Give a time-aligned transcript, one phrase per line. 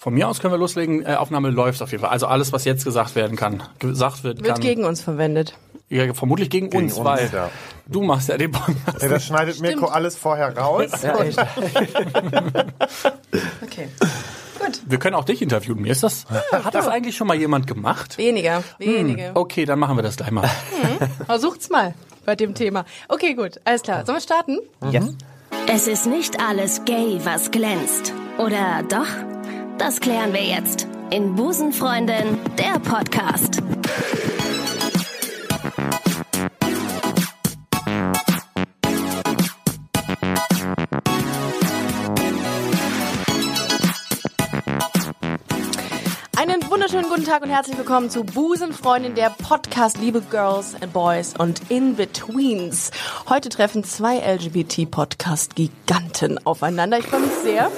[0.00, 1.04] Von mir aus können wir loslegen.
[1.04, 2.10] Äh, Aufnahme läuft auf jeden Fall.
[2.10, 4.60] Also alles, was jetzt gesagt werden kann, gesagt wird, Wird kann.
[4.60, 5.54] gegen uns verwendet.
[5.88, 7.50] ja, vermutlich gegen, Gegen uns, uns, weil ja.
[7.88, 9.02] du machst ja den Podcast.
[9.02, 10.90] Ja, das schneidet Mirko alles vorher raus.
[13.62, 13.88] Okay.
[14.58, 14.80] Gut.
[14.86, 15.82] Wir können auch dich interviewen.
[15.82, 16.24] Mir ist das.
[16.52, 18.18] Hat das eigentlich schon mal jemand gemacht?
[18.18, 19.32] Weniger, wenige.
[19.34, 20.48] Okay, dann machen wir das gleich mal.
[21.26, 21.94] Versucht's mal
[22.24, 22.84] bei dem Thema.
[23.08, 23.60] Okay, gut.
[23.64, 24.04] Alles klar.
[24.04, 24.58] Sollen wir starten?
[24.90, 25.14] Yes.
[25.68, 28.12] Es ist nicht alles gay, was glänzt.
[28.38, 29.06] Oder doch?
[29.78, 33.62] Das klären wir jetzt in Busenfreundin, der Podcast.
[46.40, 51.34] Einen wunderschönen guten Tag und herzlich willkommen zu Busenfreundin, der Podcast, liebe Girls and Boys
[51.36, 52.92] und In-Betweens.
[53.28, 56.98] Heute treffen zwei LGBT-Podcast-Giganten aufeinander.
[56.98, 57.66] Ich freue mich sehr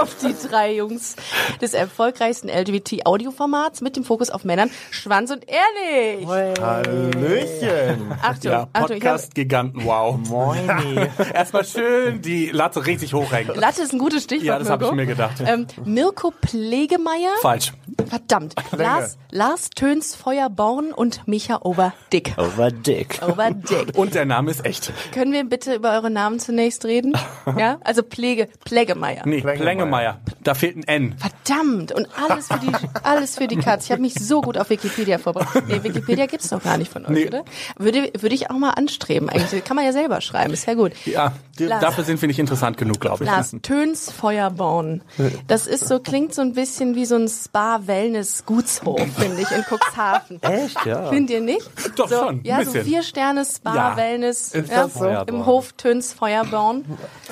[0.00, 1.16] auf die drei Jungs
[1.60, 6.28] des erfolgreichsten LGBT-Audioformats mit dem Fokus auf Männern, Schwanz und Ehrlich.
[6.28, 8.12] Hallöchen.
[8.22, 10.16] Achtung, Ja, Podcast-Giganten, wow.
[10.28, 11.08] Moini.
[11.34, 13.56] Erstmal schön die Latte richtig hochhängen.
[13.56, 15.42] Latte ist ein gutes Stichwort, Ja, das habe ich mir gedacht.
[15.44, 17.32] Ähm, Mirko Plegemeier.
[17.42, 17.63] Falsch.
[18.06, 18.54] Verdammt.
[18.76, 22.34] Lars, Lars Töns Feuerborn und Micha Oberdick.
[22.36, 23.20] Over Dick.
[23.26, 23.96] Oberdick.
[23.96, 24.92] Und der Name ist echt.
[25.12, 27.16] Können wir bitte über eure Namen zunächst reden?
[27.58, 27.78] Ja?
[27.84, 29.22] Also Pflege, Plägemeier.
[29.26, 29.62] Nee, Plängemeier.
[29.62, 30.20] Plängemeier.
[30.42, 31.14] Da fehlt ein N.
[31.18, 31.92] Verdammt.
[31.92, 33.84] Und alles für die, alles für die Katz.
[33.84, 35.64] Ich habe mich so gut auf Wikipedia vorbereitet.
[35.68, 37.26] Nee, Wikipedia gibt's doch gar nicht von euch, Nee.
[37.28, 37.44] oder?
[37.78, 39.28] Würde, würde ich auch mal anstreben.
[39.28, 40.52] Eigentlich kann man ja selber schreiben.
[40.54, 40.92] Ist ja gut.
[41.04, 41.80] Ja, Lars.
[41.82, 43.30] dafür sind wir nicht interessant genug, glaube ich.
[43.30, 45.02] Lars Töns Feuerborn.
[45.46, 50.42] Das ist so, klingt so ein bisschen wie so ein Spa-Wellness-Gutshof, finde ich, in Cuxhaven.
[50.42, 51.08] Echt, ja.
[51.08, 51.70] Findet ihr nicht?
[51.96, 53.96] Doch, so, schon, Ja, so vier Sterne Spa, Ja.
[53.96, 54.52] Wellness.
[54.68, 55.06] Ja, so?
[55.26, 56.84] Im Hof Töns Feuerborn.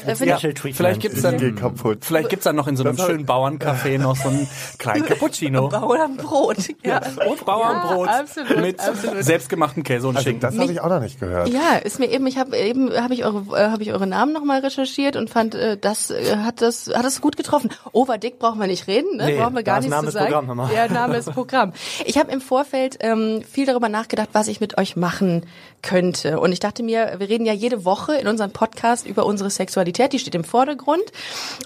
[0.06, 0.76] Äh, ich- Special Treatment.
[0.76, 2.04] Vielleicht gibt's dann, geh kaputt.
[2.04, 4.48] vielleicht gibt's dann noch in so einem schönen Bauerncafé noch so einen
[4.78, 5.68] kleinen Cappuccino.
[5.68, 6.56] Bauernbrot.
[6.84, 7.00] Ja.
[7.28, 9.22] Und Bauernbrot Ja, absolut, mit absolut.
[9.24, 10.40] selbstgemachten Käse und Also Schinken.
[10.40, 11.48] das habe ich auch noch nicht gehört.
[11.48, 14.32] Ja, ist mir eben, ich habe eben habe ich eure äh, habe ich eure Namen
[14.32, 17.70] nochmal recherchiert und fand äh, das äh, hat das hat das gut getroffen.
[17.92, 19.26] Overdick brauchen wir nicht reden, ne?
[19.26, 20.46] Nee, brauchen wir gar nicht zu sagen.
[20.46, 20.68] Programm.
[20.70, 21.72] Der Name ist Programm.
[22.04, 25.46] Ich habe im Vorfeld ähm, viel darüber nachgedacht, was ich mit euch machen
[25.82, 29.50] könnte und ich dachte mir, wir reden ja jede Woche in unserem Podcast über unsere
[29.50, 31.02] Sexualität, die steht im Vordergrund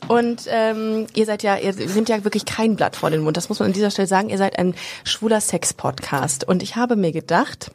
[0.09, 3.37] und ähm, ihr seid ja ihr nehmt ja wirklich kein Blatt vor den Mund.
[3.37, 4.31] Das muss man an dieser Stelle sagen.
[4.31, 4.75] Ihr seid ein
[5.05, 7.71] schwuler Sex-Podcast und ich habe mir gedacht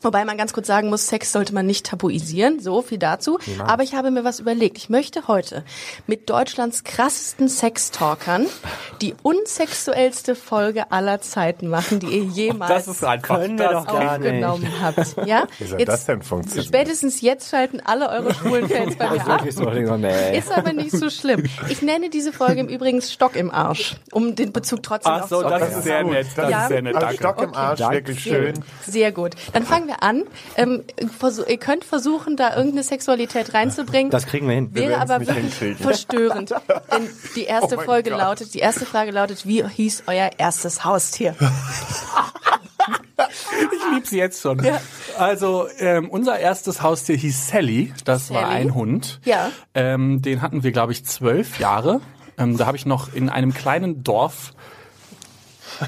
[0.00, 3.38] Wobei man ganz kurz sagen muss, Sex sollte man nicht tabuisieren, so viel dazu.
[3.66, 4.78] Aber ich habe mir was überlegt.
[4.78, 5.64] Ich möchte heute
[6.06, 8.46] mit Deutschlands krassesten Sextalkern
[9.02, 13.40] die unsexuellste Folge aller Zeiten machen, die ihr jemals Das ist einfach.
[13.40, 14.28] Können wir das doch gar nicht.
[14.28, 15.16] aufgenommen habt.
[15.26, 15.46] Ja?
[15.58, 16.66] Wie soll das denn funktionieren?
[16.68, 19.42] Spätestens jetzt schalten alle eure schwulen Fans bei mir ab.
[19.44, 19.64] Wirklich so,
[19.96, 20.38] nee.
[20.38, 21.44] Ist aber nicht so schlimm.
[21.68, 25.38] Ich nenne diese Folge im Übrigen Stock im Arsch, um den Bezug trotzdem Ach so,
[25.38, 25.60] aufzunehmen.
[25.60, 26.26] das ist sehr nett.
[26.36, 26.62] Das Ja.
[26.62, 26.94] ist sehr nett.
[26.94, 27.18] Also Danke.
[27.22, 27.96] Stock im Arsch, Danke.
[27.96, 28.54] wirklich schön.
[28.86, 29.34] Sehr gut.
[29.52, 30.24] Dann fangen wir an.
[30.56, 30.84] Ähm,
[31.48, 34.10] ihr könnt versuchen, da irgendeine Sexualität reinzubringen.
[34.10, 34.74] Das kriegen wir hin.
[34.74, 36.50] Wäre werden's aber wirklich verstörend.
[36.50, 38.18] Denn die erste Oh Folge Gott.
[38.20, 41.34] lautet, die erste Frage lautet, wie hieß euer erstes Haustier?
[43.18, 44.64] Ich lieb's jetzt schon.
[45.18, 47.92] Also ähm, unser erstes Haustier hieß Sally.
[48.04, 48.54] Das war Sally?
[48.54, 49.20] ein Hund.
[49.24, 49.50] Ja.
[49.74, 52.00] Ähm, den hatten wir, glaube ich, zwölf Jahre.
[52.38, 54.52] Ähm, da habe ich noch in einem kleinen Dorf.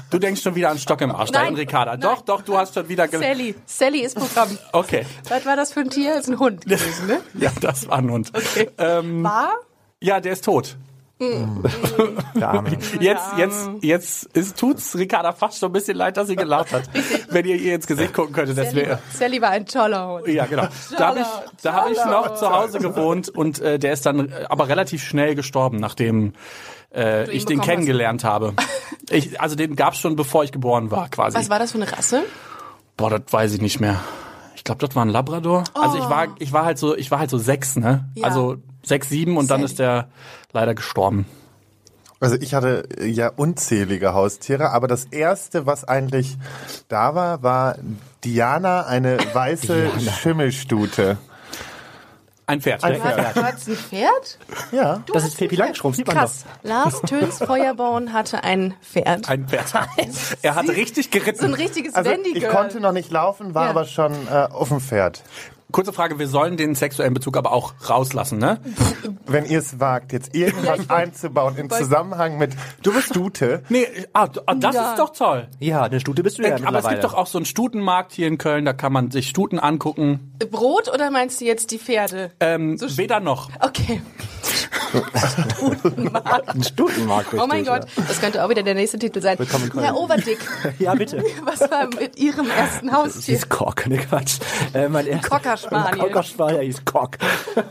[0.09, 1.45] Du denkst schon wieder an Stock im Arsch, Nein.
[1.45, 1.97] dein Ricarda.
[1.97, 3.07] Doch, doch, du hast schon wieder.
[3.07, 3.55] Sally.
[3.65, 4.57] Sally ist Programm.
[4.71, 5.05] Okay.
[5.27, 6.15] Was war das für ein Tier?
[6.17, 7.21] Ist ein Hund gewesen, ne?
[7.33, 8.31] Ja, das war ein Hund.
[8.77, 9.53] Ähm, War?
[9.99, 10.77] ja, der ist tot.
[12.41, 12.77] Arme.
[12.99, 16.83] Jetzt, jetzt, jetzt ist, tut's Ricarda fast schon ein bisschen leid, dass sie gelacht hat.
[17.29, 18.99] Wenn ihr ihr ins Gesicht gucken könntet, das Sally, wäre.
[19.13, 20.27] Sally war ein toller Hund.
[20.27, 20.67] Ja, genau.
[20.97, 24.29] Da habe ich, da hab ich noch zu Hause gewohnt und äh, der ist dann
[24.29, 26.33] äh, aber relativ schnell gestorben, nachdem
[26.93, 28.53] äh, ich den kennengelernt habe.
[29.09, 31.35] Ich, also den gab's schon, bevor ich geboren war, quasi.
[31.35, 32.23] Was war das für eine Rasse?
[32.95, 33.99] Boah, das weiß ich nicht mehr.
[34.55, 35.65] Ich glaube, das war ein Labrador.
[35.73, 38.09] Also ich war, ich war halt so, ich war halt so sechs, ne?
[38.15, 38.27] Ja.
[38.27, 39.65] Also sechs, sieben und dann Sally.
[39.65, 40.07] ist der
[40.53, 41.25] leider gestorben.
[42.21, 46.37] Also ich hatte äh, ja unzählige Haustiere, aber das erste, was eigentlich
[46.87, 47.77] da war, war
[48.23, 49.89] Diana, eine weiße
[50.21, 51.17] Schimmelstute.
[52.47, 52.83] Ein Pferd.
[52.83, 54.37] Ein Du hast, du hast ein Pferd?
[54.71, 55.03] Ja.
[55.13, 56.45] Das ist Pippi Langstrumpf, sieht man Krass.
[56.63, 59.29] Lars Töns Feuerborn hatte ein Pferd.
[59.29, 59.71] Ein Pferd.
[60.41, 61.53] er hat richtig so ein geritten.
[61.53, 63.69] richtiges Also Wendy ich konnte noch nicht laufen, war Ja.
[63.69, 65.23] aber schon äh, auf dem Pferd.
[65.71, 68.59] Kurze Frage, wir sollen den sexuellen Bezug aber auch rauslassen, ne?
[69.25, 72.51] Wenn ihr es wagt, jetzt irgendwas einzubauen im Zusammenhang mit
[72.83, 74.91] Du bist Stute, Nee, ah, ah, das Ja.
[74.91, 75.47] ist doch toll.
[75.59, 78.11] Ja, eine Stute bist du ja Äh, aber es gibt doch auch so einen Stutenmarkt
[78.11, 80.33] hier in Köln, da kann man sich Stuten angucken.
[80.51, 82.31] Brot oder meinst du jetzt die Pferde?
[82.39, 83.49] Ähm, So weder noch.
[83.59, 84.01] Okay.
[84.93, 87.33] Ein Stutenmarkt.
[87.33, 89.37] Oh mein richtig, Gott, das könnte auch wieder der nächste Titel sein.
[89.39, 89.71] Willkommen.
[89.79, 90.39] Herr Overdick,
[90.79, 91.23] Ja, bitte.
[91.43, 93.35] was war mit Ihrem ersten Haustier?
[93.35, 94.39] ist Cock, ne Quatsch.
[94.73, 96.07] Äh, mein erster Cocker Spaniel.
[96.07, 97.17] Cocker Spaniel hieß Cock.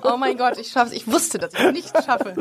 [0.02, 0.92] Oh mein Gott, ich schaff's.
[0.92, 2.34] Ich wusste, dass ich es nicht schaffe.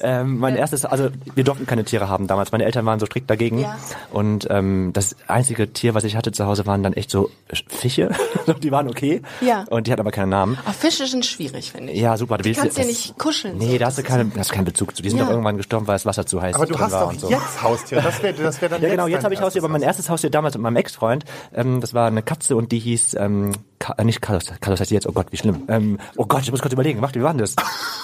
[0.00, 2.52] Ähm, mein erstes, also wir durften keine Tiere haben damals.
[2.52, 3.58] Meine Eltern waren so strikt dagegen.
[3.60, 3.76] Ja.
[4.12, 7.30] Und ähm, das einzige Tier, was ich hatte zu Hause, waren dann echt so
[7.68, 8.10] Fische.
[8.62, 9.22] die waren okay.
[9.40, 9.64] Ja.
[9.70, 10.58] Und die hatten aber keinen Namen.
[10.64, 12.00] Aber Fische sind schwierig, finde ich.
[12.00, 12.38] Ja, super.
[12.42, 13.58] Willst kannst du ja das- nicht kuscheln.
[13.58, 13.78] Nee, so.
[13.78, 15.02] da hast du Das keine, hast keinen Bezug zu.
[15.02, 15.24] Die sind Ja.
[15.24, 17.30] doch irgendwann gestorben, weil das Wasser zu heiß Aber du hast war doch und so.
[17.30, 18.00] jetzt Haustier.
[18.00, 20.30] Das wäre das wär dann Ja, genau, jetzt habe ich Haustier, aber mein erstes Haustier
[20.30, 21.24] damals mit meinem Ex-Freund,
[21.54, 24.90] ähm, das war eine Katze und die hieß, ähm, Ka äh, nicht Carlos, Carlos heißt
[24.90, 25.62] die jetzt, oh Gott, wie schlimm.
[25.68, 27.56] Ähm, oh Gott, ich muss kurz überlegen, warte, wie war denn das?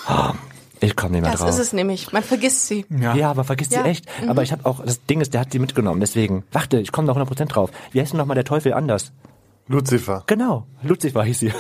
[0.09, 0.33] Oh,
[0.81, 1.51] ich komme nicht mehr Das drauf.
[1.51, 2.11] ist es nämlich.
[2.13, 2.87] Man vergisst sie.
[2.89, 3.81] Ja, aber vergiss Ja.
[3.81, 3.85] Mhm.
[3.85, 4.07] sie echt.
[4.29, 7.07] Aber ich habe auch, das Ding ist, der hat die mitgenommen, deswegen, warte, ich komme
[7.07, 7.71] da 100% drauf.
[7.93, 9.13] Wie heißt denn nochmal der Teufel anders?
[9.71, 10.25] Lucifer.
[10.27, 11.53] Genau, Lucifer hieß sie.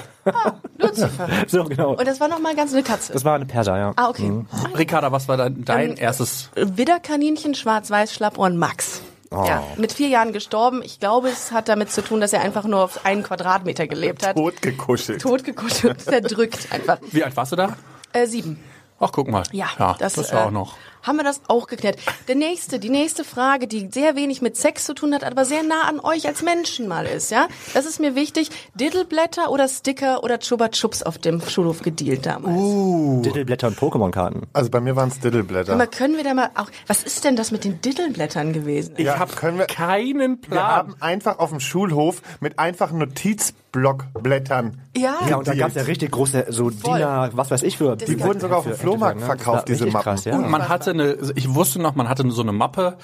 [0.78, 1.28] Lucifer.
[1.46, 1.92] so, genau.
[1.92, 3.12] Und das war noch mal ganz eine Katze.
[3.12, 3.92] Das war eine Perser, ja.
[3.94, 4.28] Ah, okay.
[4.28, 4.46] Mhm.
[4.76, 6.50] Ricarda, was war dein, dein Ähm, erstes?
[6.56, 9.00] Widderkaninchen, schwarz-weiß, Schlappohren, Max.
[9.30, 9.44] Oh.
[9.46, 10.82] Ja, mit vier Jahren gestorben.
[10.82, 14.26] Ich glaube, es hat damit zu tun, dass er einfach nur auf einen Quadratmeter gelebt
[14.26, 14.34] hat.
[14.34, 15.22] Totgekuschelt.
[15.22, 16.98] Totgekuschelt, zerdrückt einfach.
[17.12, 17.76] Wie alt warst du da?
[18.12, 18.58] Äh, sieben.
[18.98, 19.44] Ach, guck mal.
[19.52, 20.76] Ja, das, das, ist ja äh, auch noch.
[21.02, 21.96] Haben wir das auch geklärt.
[22.28, 25.62] Der nächste, die nächste Frage, die sehr wenig mit Sex zu tun hat, aber sehr
[25.62, 27.48] nah an euch als Menschen mal ist, ja?
[27.74, 28.50] Das ist mir wichtig.
[28.74, 32.56] Diddleblätter oder Sticker oder Chupa Chups auf dem Schulhof gedealt damals.
[32.56, 33.22] Uh.
[33.22, 34.42] Diddleblätter und Pokémon-Karten.
[34.52, 35.72] Also bei mir waren es Diddleblätter.
[35.72, 38.94] Aber können wir da mal auch, was ist denn das mit den Diddleblättern gewesen?
[38.96, 40.58] Ich Ja, habe wir- keinen wir Plan.
[40.62, 42.98] haben einfach auf dem Schulhof mit einfachen
[43.74, 44.80] Notizblockblättern.
[44.96, 45.14] Ja.
[45.28, 46.82] Ja, und da gab's ja richtig große, so DIN,
[47.32, 47.96] was weiß ich für.
[47.96, 49.26] Die gab- wurden sogar auf dem Flohmarkt ne?
[49.26, 50.02] verkauft, diese Mappen.
[50.02, 50.34] Krass, ja.
[50.36, 52.96] Und man hatte eine, ich wusste noch, man hatte so eine Mappe,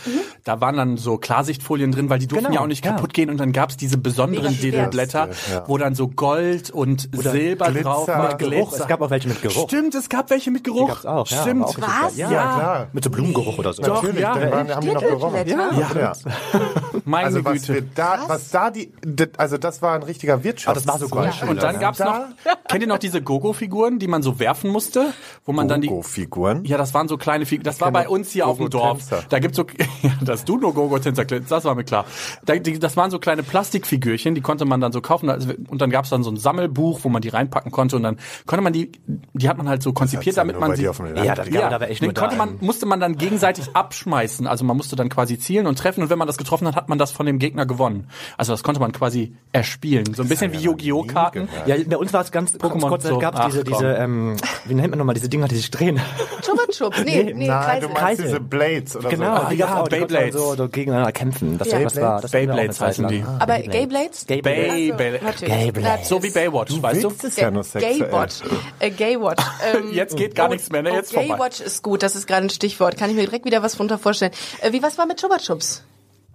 [0.44, 2.92] da waren dann so Klarsichtfolien drin, weil die durften Genau, ja auch nicht ja.
[2.92, 4.56] kaputt gehen und dann gab's diese besonderen.
[4.58, 5.64] Diddleblätter, Ja.
[5.68, 7.82] wo dann so Gold und Silber Glitzer.
[7.82, 8.28] drauf war.
[8.30, 8.72] Mit Geruch.
[8.72, 9.68] Es gab auch welche mit Geruch.
[9.68, 11.00] Stimmt, es gab welche mit Geruch.
[11.02, 11.64] Die auch, ja, Stimmt.
[11.64, 12.16] auch Was?
[12.16, 12.86] Ja, Ja, klar.
[12.92, 13.82] Mit so Blumengeruch oder so.
[13.82, 14.34] Doch, Natürlich, ja.
[14.34, 15.46] dann waren, haben die noch gerochen.
[15.46, 16.12] Ja.
[17.04, 17.74] Meine Also was Güte.
[17.74, 18.92] wir da, was da die,
[19.36, 20.84] also das war ein richtiger Wirtschafts.
[20.84, 21.48] das war so gut.
[21.48, 22.28] Und dann gab's noch,
[22.68, 25.12] kennt ihr noch diese Gogo-Figuren, die man so werfen musste,
[25.44, 26.64] wo man dann die Gogo-Figuren.
[26.64, 27.64] Ja, das waren so kleine Figuren.
[27.64, 28.98] Das war bei uns hier auf dem Dorf.
[28.98, 29.26] Gogo-Tänzer.
[29.28, 29.66] Da gibt's so,
[30.02, 32.04] ja, dass du nur Gogo Tänzer klingst, das war mir klar.
[32.44, 35.28] Das waren so kleine Plastikfigürchen, die konnte man dann so kaufen.
[35.30, 37.96] Also, Und dann gab's dann so ein Sammelbuch, wo man die reinpacken konnte.
[37.96, 40.84] Und dann konnte man die, die hat man halt so konzipiert, damit man sie.
[40.84, 44.46] Ja, das gab aber echt den konnte man, musste man dann gegenseitig abschmeißen.
[44.46, 46.02] Also man musste dann quasi zielen und treffen.
[46.02, 48.08] Und wenn man das getroffen hat, hat man das von dem Gegner gewonnen.
[48.36, 50.14] Also das konnte man quasi erspielen.
[50.14, 51.02] So ein bisschen wie Yu-Gi-Oh!
[51.04, 51.48] Karten.
[51.66, 53.18] Ja, bei uns war es ganz, Pokémon Pokémon so.
[53.18, 56.00] gab es diese, diese, ähm, wie nennt man nochmal, diese Dinger, die sich drehen.
[56.42, 56.98] Chupa Chups?
[57.04, 57.88] Nee, nee, Nein, du Kreisel.
[57.88, 58.24] meinst Kreisel.
[58.26, 59.48] diese Blades oder Genau, so.
[59.50, 60.34] die ja, gab's auch, die konnte man Beyblades.
[60.40, 61.58] so, so gegeneinander kämpfen.
[61.58, 63.22] Das, das war, das auch Beyblades heißen die.
[63.26, 63.58] Ah, Aber.
[63.60, 64.26] Gayblades?
[64.26, 64.96] Gayblades.
[65.40, 66.08] Gayblades.
[66.08, 67.10] so wie Baywatch, Du weißt du?
[67.10, 67.98] willst es ja nur sexuell.
[68.00, 68.34] Gaywatch.
[68.80, 69.42] Äh, Gaywatch.
[69.74, 70.90] Ähm, Jetzt geht gar nichts mehr, ne?
[70.92, 71.28] oh, Jetzt vorbei.
[71.28, 72.96] Gaywatch ist gut, das ist gerade ein Stichwort.
[72.96, 74.32] Kann ich mir direkt wieder was drunter vorstellen.
[74.60, 75.82] Äh, wie, was war mit Chupa Chups?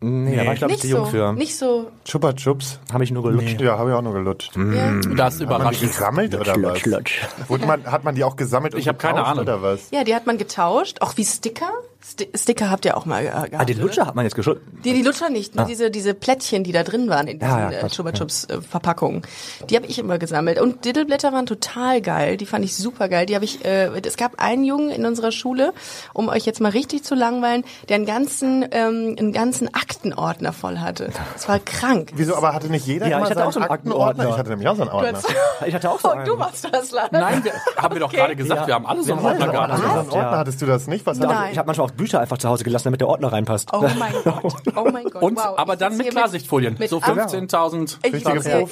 [0.04, 1.34] Nee, da war ich glaube ich Nicht zu jung so, für.
[1.34, 1.92] nicht so.
[2.06, 2.80] Chupa Chups.
[2.92, 3.62] Habe ich nur gelutscht.
[3.62, 4.56] Ja, habe ich auch nur gelutscht.
[4.56, 5.00] Ja.
[5.16, 6.58] Das ist Hat man die gesammelt oder was?
[6.58, 7.22] Lutsch, lutsch.
[7.48, 9.44] Wurde man, hat man die auch gesammelt und Ich hab keine Ahnung.
[9.44, 9.92] oder was?
[9.92, 11.70] ja, die hat man getauscht, auch wie Sticker.
[12.04, 13.50] Sti Sticker habt ihr auch mal äh, gehabt.
[13.60, 13.86] Ah, den oder?
[13.86, 14.60] Lutscher hat man jetzt geschult.
[14.84, 17.70] Die, die Lutscher nicht, nur diese, diese Plättchen, die da drin waren in diesen Ja,
[17.72, 19.22] ja, äh, Quatsch, Chupa Chups äh, Verpackungen.
[19.70, 20.60] Die habe ich immer gesammelt.
[20.60, 22.38] Und Diddleblätter waren total geil.
[22.38, 23.28] Die fand ich super geil.
[23.28, 25.74] Die habe ich, äh, es gab einen Jungen in unserer Schule,
[26.14, 30.80] um euch jetzt mal richtig zu langweilen, der einen ganzen, ähm, einen ganzen Aktenordner voll
[30.80, 31.12] hatte.
[31.34, 32.12] Das war krank.
[32.16, 34.08] Wieso, aber hatte nicht jeder Ja, immer ich hatte auch so einen Aktenordner?
[34.10, 34.34] Aktenordner.
[34.34, 35.20] Ich hatte nämlich auch so einen Ordner.
[35.68, 36.26] Ich hatte auch so Oh, einen.
[36.26, 37.10] du warst das, Lana.
[37.12, 38.68] Nein, wir, haben wir doch gerade gesagt, Ja.
[38.68, 39.72] wir haben alle so einen Ordner gehabt.
[39.74, 40.16] Hast du so einen Ja.
[40.24, 40.38] Ordner?
[40.40, 41.06] Hattest du das nicht?
[41.06, 41.50] Was Nein.
[41.52, 43.70] Ich habe manchmal auch Bücher einfach zu Hause gelassen, damit der Ordner reinpasst.
[43.74, 44.54] Oh mein Gott.
[44.76, 45.22] Oh mein Gott.
[45.22, 45.58] Und, wow.
[45.58, 46.76] aber dann mit Klarsichtfolien.
[46.80, 47.98] mit so ab- 15.000.
[48.04, 48.14] Ich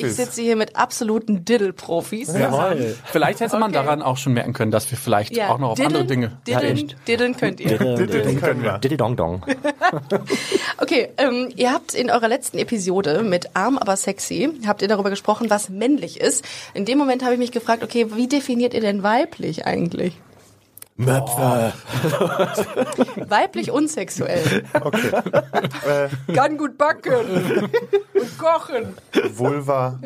[0.04, 2.34] ich sitze hier mit absoluten Diddle-Profis.
[2.34, 2.96] Jawohl.
[3.06, 3.84] Vielleicht hätte man Okay.
[3.84, 6.38] daran auch schon merken können, dass wir vielleicht Ja, auch noch auf diddeln, andere Dinge.
[6.48, 7.78] Diddeln, diddeln könnt ihr.
[7.78, 8.78] Diddeln können wir.
[8.80, 9.44] Diddy Dong Dong.
[10.78, 15.10] Okay, ähm, ihr habt in eurer letzten Episode mit Arm aber sexy, habt ihr darüber
[15.10, 16.46] gesprochen, was männlich ist.
[16.74, 20.14] In dem Moment habe ich mich gefragt, okay, wie definiert ihr denn weiblich eigentlich?
[21.00, 21.72] Möpfe.
[23.30, 24.66] Weiblich und sexuell.
[24.74, 25.12] Okay.
[26.36, 27.14] Kann gut backen
[28.14, 28.98] und kochen.
[29.34, 29.98] Vulva.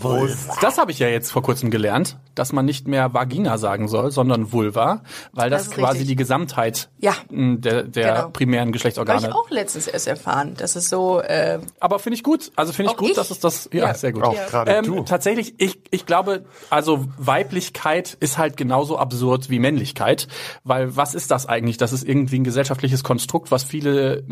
[0.00, 0.50] Brust.
[0.60, 4.10] Das habe ich ja jetzt vor kurzem gelernt, dass man nicht mehr Vagina sagen soll,
[4.10, 6.08] sondern Vulva, weil das, Das quasi richtig.
[6.08, 7.14] die Gesamtheit Ja.
[7.30, 8.28] der, der Genau.
[8.30, 9.28] primären Habe Geschlechtsorgane.
[9.28, 12.50] ich auch letztens erst erfahren, dass es so, äh, Aber finde ich gut.
[12.56, 13.14] Also finde ich gut, ich?
[13.16, 13.68] dass es das.
[13.72, 13.94] Ja, Ja.
[13.94, 14.22] sehr gut.
[14.24, 15.02] Auch gerade Ähm, du.
[15.02, 20.26] tatsächlich, ich, ich glaube, also Weiblichkeit ist halt genauso absurd wie Männlichkeit,
[20.64, 21.76] weil was ist das eigentlich?
[21.76, 24.24] Das ist irgendwie ein gesellschaftliches Konstrukt, was viele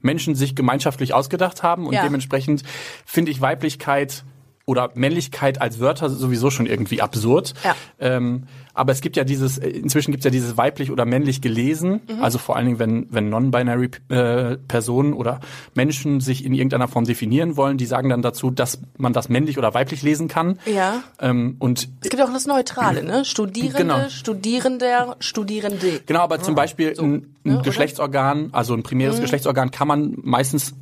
[0.00, 2.02] Menschen sich gemeinschaftlich ausgedacht haben und Ja.
[2.02, 2.62] dementsprechend
[3.04, 4.24] finde ich Weiblichkeit
[4.70, 7.54] oder Männlichkeit als Wörter sowieso schon irgendwie absurd.
[7.64, 7.74] Ja.
[7.98, 12.00] Ähm, aber es gibt ja dieses, inzwischen gibt es ja dieses weiblich oder männlich gelesen,
[12.08, 12.22] Mhm.
[12.22, 15.40] also vor allen Dingen, wenn, wenn non-binary äh, Personen oder
[15.74, 19.58] Menschen sich in irgendeiner Form definieren wollen, die sagen dann dazu, dass man das männlich
[19.58, 20.58] oder weiblich lesen kann.
[20.66, 21.02] Ja.
[21.20, 23.24] Ähm, und Es gibt auch das Neutrale, ne?
[23.24, 24.08] Studierende, Genau.
[24.08, 26.00] Studierender, Studierende.
[26.06, 27.62] Genau, aber zum Beispiel ein, ein ne?
[27.64, 30.74] Geschlechtsorgan, also ein primäres Geschlechtsorgan, kann man meistens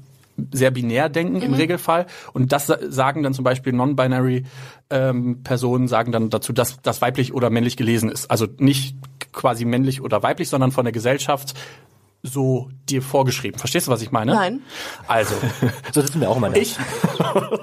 [0.52, 2.06] sehr binär denken im Regelfall.
[2.32, 4.44] Und das sa- sagen dann zum Beispiel non-binary
[4.90, 8.30] ähm, Personen sagen dann dazu, dass das weiblich oder männlich gelesen ist.
[8.30, 8.96] Also nicht
[9.32, 11.54] quasi männlich oder weiblich, sondern von der Gesellschaft
[12.24, 13.58] so dir vorgeschrieben.
[13.60, 14.34] Verstehst du, was ich meine?
[14.34, 14.60] Nein.
[15.06, 15.34] Also,
[15.94, 16.54] So sitzen wir auch immer.
[16.56, 16.76] ich,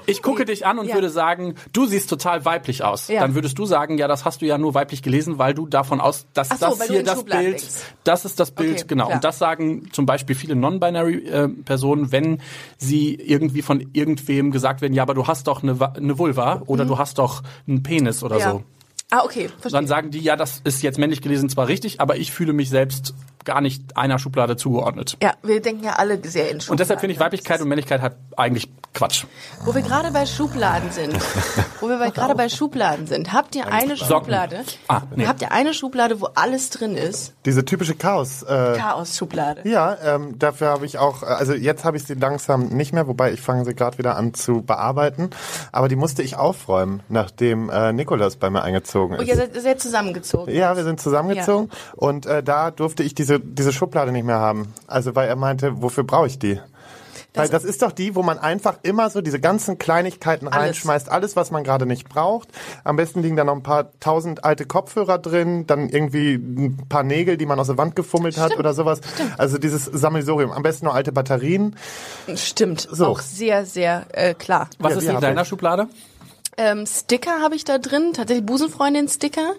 [0.06, 0.94] ich gucke dich an und Ja.
[0.94, 3.08] würde sagen, du siehst total weiblich aus.
[3.08, 3.20] Ja.
[3.20, 6.00] Dann würdest du sagen, ja, das hast du ja nur weiblich gelesen, weil du davon
[6.00, 7.74] aus, dass so, das hier das Schubladen Bild, denkst.
[8.04, 9.04] das ist das Bild, Okay, genau.
[9.06, 9.16] klar.
[9.16, 12.40] Und das sagen zum Beispiel viele Non-Binary-Personen, wenn
[12.78, 16.84] sie irgendwie von irgendwem gesagt werden, ja, aber du hast doch eine, eine Vulva oder
[16.86, 18.40] du hast doch einen Penis oder Mhm.
[18.40, 18.50] Ja.
[18.52, 18.62] so.
[19.10, 19.70] Ah, okay, verstehe.
[19.70, 22.70] Dann sagen die, ja, das ist jetzt männlich gelesen zwar richtig, aber ich fühle mich
[22.70, 23.14] selbst
[23.46, 25.16] gar nicht einer Schublade zugeordnet.
[25.22, 26.70] ja, wir denken ja alle sehr in Schubladen.
[26.72, 29.24] Und deshalb finde ich Weiblichkeit und Männlichkeit hat eigentlich Quatsch.
[29.64, 31.14] Wo wir gerade bei Schubladen sind,
[31.80, 33.96] wo wir gerade bei Schubladen sind, habt ihr eine.
[33.96, 34.64] Schublade?
[34.88, 35.26] Ah, nee.
[35.26, 37.32] Habt ihr eine Schublade, wo alles drin ist?
[37.44, 38.42] Diese typische Chaos.
[38.42, 39.68] Äh, Chaos-Schublade.
[39.68, 43.32] ja, ähm, dafür habe ich auch, also jetzt habe ich sie langsam nicht mehr, wobei
[43.32, 45.30] ich fange sie gerade wieder an zu bearbeiten.
[45.72, 49.20] Aber die musste ich aufräumen, nachdem äh, Nikolas bei mir eingezogen ist.
[49.20, 50.54] Und ihr seid sehr zusammengezogen.
[50.54, 54.72] Ja, wir sind zusammengezogen und äh, da durfte ich diese, diese Schublade nicht mehr haben.
[54.86, 56.60] Also weil er meinte, wofür brauche ich die?
[57.36, 60.58] weil das ist doch die, wo man einfach immer so diese ganzen Kleinigkeiten Alles.
[60.58, 62.48] reinschmeißt, alles, was man gerade nicht braucht.
[62.84, 67.02] Am besten liegen da noch ein paar tausend alte Kopfhörer drin, dann irgendwie ein paar
[67.02, 69.00] Nägel, die man aus der Wand gefummelt hat oder sowas.
[69.36, 70.50] Also dieses Sammelsurium.
[70.50, 71.76] Am besten nur alte Batterien.
[72.34, 72.88] Stimmt.
[72.90, 73.06] So.
[73.06, 74.68] Auch sehr, sehr äh, klar.
[74.78, 75.48] Was Ja, ist in deiner ich.
[75.48, 75.88] Schublade?
[76.58, 79.52] Ähm, Sticker habe ich da drin, tatsächlich Busenfreundin-Sticker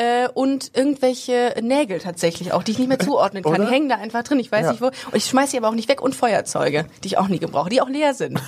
[0.00, 3.52] äh, und irgendwelche Nägel tatsächlich auch, die ich nicht mehr zuordnen kann.
[3.56, 3.66] Oder?
[3.66, 4.70] Die hängen da einfach drin, ich weiß Ja.
[4.72, 4.86] nicht wo.
[4.86, 7.68] Und ich schmeiß sie aber auch nicht weg und Feuerzeuge, die ich auch nie gebrauche,
[7.68, 8.40] die auch leer sind.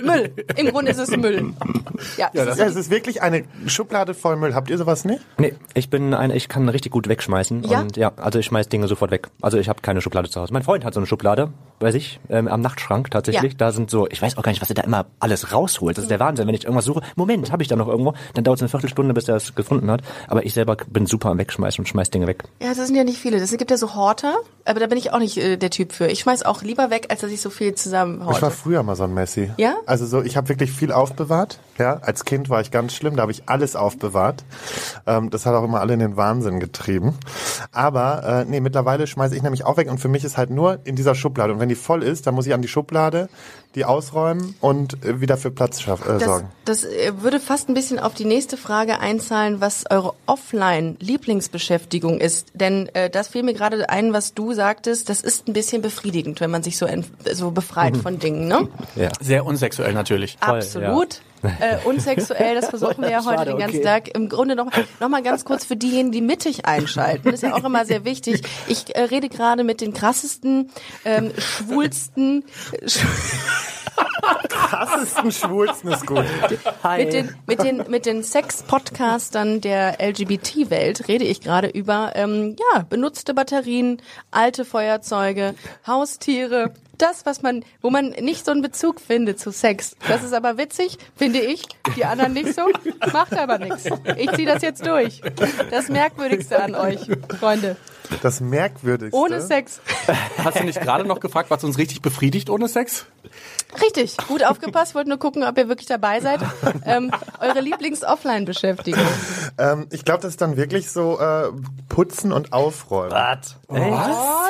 [0.00, 0.32] Müll.
[0.56, 1.52] Im Grunde ist es Müll.
[2.16, 4.54] Ja, das ist Ja, es ist wirklich eine Schublade voll Müll.
[4.54, 5.20] Habt ihr sowas nicht?
[5.38, 7.64] Nee, ich bin ein, ich kann richtig gut wegschmeißen.
[7.64, 7.80] Ja?
[7.80, 9.28] Und ja, also ich schmeiß Dinge sofort weg.
[9.42, 10.52] Also ich habe keine Schublade zu Hause.
[10.52, 13.52] Mein Freund hat so eine Schublade bei sich, ähm, am Nachtschrank tatsächlich.
[13.52, 13.58] Ja.
[13.58, 15.96] Da sind so, ich weiß auch gar nicht, was er da immer alles rausholt.
[15.98, 16.46] Das ist der Wahnsinn.
[16.46, 19.14] Wenn ich irgendwas suche, Moment, habe ich da noch irgendwo, dann dauert es eine Viertelstunde,
[19.14, 20.02] bis er es gefunden hat.
[20.28, 22.44] Aber ich selber bin super am Wegschmeißen und schmeiß Dinge weg.
[22.60, 23.36] Ja, das sind ja nicht viele.
[23.36, 26.06] Es gibt ja so Horter, aber da bin ich auch nicht äh, der Typ für.
[26.06, 29.04] Ich schmeiß auch lieber weg, als dass ich so viel Ich war früher mal so
[29.04, 29.50] ein Messi.
[29.56, 29.76] Ja?
[29.86, 31.58] Also so, ich habe wirklich viel aufbewahrt.
[31.78, 34.44] Ja, als Kind war ich ganz schlimm, da habe ich alles aufbewahrt.
[35.06, 37.14] Ähm, das hat auch immer alle in den Wahnsinn getrieben.
[37.72, 40.78] Aber äh, nee, mittlerweile schmeiße ich nämlich auch weg und für mich ist halt nur
[40.84, 41.52] in dieser Schublade.
[41.52, 43.28] Und wenn die voll ist, dann muss ich an die Schublade,
[43.74, 46.48] die ausräumen und äh, wieder für Platz schaff, äh, Das, sorgen.
[46.64, 52.48] das äh, würde fast ein bisschen auf die nächste Frage einzahlen, was eure Offline-Lieblingsbeschäftigung ist.
[52.54, 56.40] Denn äh, das fiel mir gerade ein, was du sagtest, das ist ein bisschen befriedigend,
[56.40, 56.86] wenn man sich so,
[57.32, 58.68] so befreit von Dingen, ne?
[58.94, 59.10] Ja.
[59.20, 60.36] Sehr unsexuell natürlich.
[60.40, 61.20] Voll, Absolut.
[61.44, 63.84] Äh, unsexuell, das versuchen wir ja heute Schade, den ganzen okay.
[63.84, 64.16] Tag.
[64.16, 64.70] Im Grunde noch,
[65.00, 67.24] noch mal ganz kurz für diejenigen, die mittig einschalten.
[67.24, 68.42] Das ist ja auch immer sehr wichtig.
[68.66, 70.70] Ich äh, rede gerade mit den krassesten,
[71.04, 72.44] ähm, schwulsten,
[72.86, 73.00] sch
[74.48, 76.24] Krassesten Schwulsten ist gut.
[76.96, 82.82] mit den, mit den, mit den Sex-Podcastern der LGBT-Welt rede ich gerade über ähm, ja,
[82.88, 85.54] benutzte Batterien, alte Feuerzeuge,
[85.86, 89.96] Haustiere, das, was man, wo man nicht so einen Bezug findet zu Sex.
[90.08, 91.62] Das ist aber witzig, finde ich.
[91.96, 92.62] Die anderen nicht so.
[93.12, 93.84] Macht aber nichts.
[94.16, 95.20] Ich ziehe das jetzt durch.
[95.70, 97.00] Das Merkwürdigste an euch,
[97.38, 97.76] Freunde.
[98.22, 99.16] Das Merkwürdigste.
[99.18, 99.80] Ohne Sex.
[100.44, 103.06] Hast du nicht gerade noch gefragt, was uns richtig befriedigt ohne Sex?
[103.80, 104.94] Richtig, gut aufgepasst.
[104.94, 106.40] Wollte nur gucken, ob ihr wirklich dabei seid.
[106.84, 107.10] Ähm,
[107.40, 109.00] eure Lieblings-Offline-Beschäftigung.
[109.58, 111.50] Ähm, ich glaube, das ist dann wirklich so äh,
[111.88, 113.10] Putzen und Aufräumen.
[113.12, 113.56] Was?
[113.68, 113.74] Oh,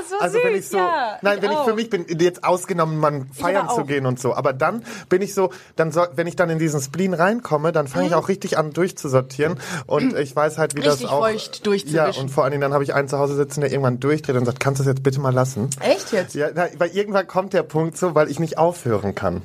[0.08, 1.18] so Also süß, wenn ich so, ja.
[1.22, 1.64] nein, wenn ich auch.
[1.64, 4.34] für mich bin, jetzt ausgenommen, man feiern zu gehen und so.
[4.34, 7.86] Aber dann bin ich so, dann so, wenn ich dann in diesen Spleen reinkomme, dann
[7.88, 10.86] fange ich auch richtig an durchzusortieren und ich weiß halt, wie Mhm.
[10.86, 11.20] Richtig das auch.
[11.20, 11.62] feucht.
[11.86, 14.36] Ja, und vor allen Dingen dann habe ich einen zu Hause sitzen, der irgendwann durchdreht
[14.36, 15.70] und sagt, kannst du das jetzt bitte mal lassen?
[15.80, 16.34] Echt jetzt?
[16.34, 16.48] Ja,
[16.78, 19.42] weil irgendwann kommt der Punkt so, weil ich nicht aufhören kann.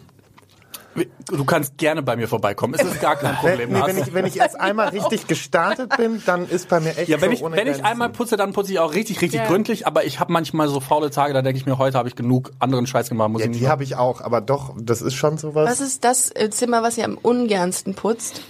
[1.27, 2.73] Du kannst gerne bei mir vorbeikommen.
[2.73, 3.69] Es ist gar kein Wenn, Problem.
[3.71, 7.07] nee, wenn, ich, wenn ich erst einmal richtig gestartet bin, dann ist bei mir echt
[7.09, 9.41] ja, wenn so ich, ohne wenn ich einmal putze, dann putze ich auch richtig, richtig
[9.41, 9.47] Ja.
[9.47, 9.85] gründlich.
[9.87, 12.51] Aber ich habe manchmal so faule Tage, da denke ich mir, heute habe ich genug
[12.59, 13.29] anderen Scheiß gemacht.
[13.29, 15.69] Muss Ja, ich nicht die habe ich auch, aber doch, das ist schon sowas.
[15.69, 18.41] Was ist das äh, Zimmer, was ihr am ungernsten putzt?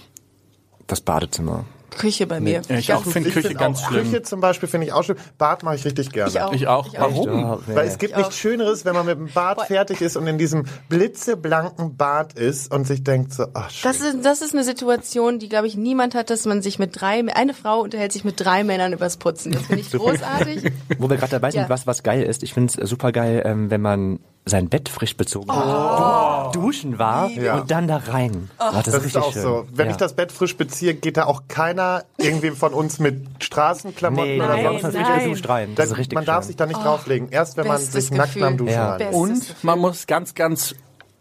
[0.86, 1.64] Das Badezimmer.
[1.96, 2.62] Küche bei mir.
[2.68, 4.04] Ja, ich auch Ganz- finde Ich Küche ganz auch, schlimm.
[4.04, 5.16] Küche zum Beispiel finde ich auch schön.
[5.38, 6.30] Bad mache ich richtig gerne.
[6.30, 6.52] Ich auch.
[6.52, 6.88] Ich auch.
[6.96, 7.26] Warum?
[7.42, 7.74] Doch, nee.
[7.74, 8.20] Weil es gibt Ich auch.
[8.20, 9.64] nichts Schöneres, wenn man mit dem Bad Boah.
[9.66, 13.90] fertig ist und in diesem blitzeblanken Bad ist und sich denkt so, ach schön.
[13.90, 17.00] Das ist, das ist eine Situation, die, glaube ich, niemand hat, dass man sich mit
[17.00, 19.52] drei, eine Frau unterhält sich mit drei Männern übers Putzen.
[19.52, 20.72] Das finde ich großartig.
[20.98, 21.68] Wo wir gerade dabei sind, Ja.
[21.68, 24.20] was, was geil ist, ich finde es super geil, ähm, wenn man
[24.50, 27.56] sein Bett frisch bezogen hat, du- duschen war Ja.
[27.60, 28.50] und dann da rein.
[28.58, 29.42] Oh, das, Das ist richtig auch schön.
[29.42, 29.66] so.
[29.72, 29.92] Wenn ja.
[29.92, 34.42] ich das Bett frisch beziehe, geht da auch keiner irgendwie von uns mit Straßenklamotten Nee,
[34.42, 35.08] oder sonst man was.
[35.08, 35.34] nein.
[35.48, 35.74] rein.
[35.76, 36.48] Das ist richtig man darf schön.
[36.48, 37.28] sich da nicht drauflegen.
[37.30, 38.90] Erst wenn man Bestes sich nackt am Duschen Ja.
[38.90, 38.98] rein.
[38.98, 40.74] Bestes Und man muss ganz, ganz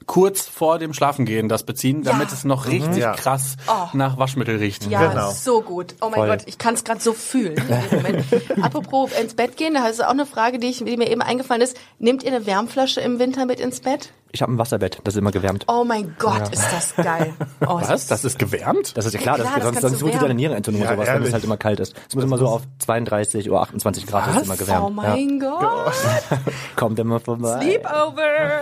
[0.09, 3.13] kurz vor dem Schlafengehen das beziehen, damit es noch richtig Ja.
[3.13, 3.57] krass
[3.93, 4.89] nach Waschmittel riecht.
[4.89, 5.29] Ja, Genau.
[5.29, 5.93] so gut.
[6.01, 6.27] Oh mein Voll.
[6.29, 7.55] Gott, ich kann es gerade so fühlen.
[7.55, 8.25] in dem Moment.
[8.63, 11.61] Apropos ins Bett gehen, da ist auch eine Frage, die, ich, die mir eben eingefallen
[11.61, 11.77] ist.
[11.99, 14.09] Nehmt ihr eine Wärmflasche im Winter mit ins Bett?
[14.31, 15.65] Ich habe ein Wasserbett, das ist immer gewärmt.
[15.67, 17.33] Oh mein Gott, ist das geil.
[17.61, 18.05] Oh, Was?
[18.07, 18.95] Das ist gewärmt?
[18.95, 20.35] Das ist ja klar, Ja, klar, das sonst, sonst du holt dir deine.
[20.35, 21.33] Nierenentzündung Ja, und sowas, wenn es ehrlich.
[21.33, 21.95] halt immer kalt ist.
[22.07, 24.85] Es muss immer so auf 32 oder 28 Grad ist es immer gewärmt.
[24.85, 25.61] Oh mein Gott.
[25.63, 26.37] Ja.
[26.75, 27.59] Kommt immer vorbei.
[27.59, 28.61] Sleepover.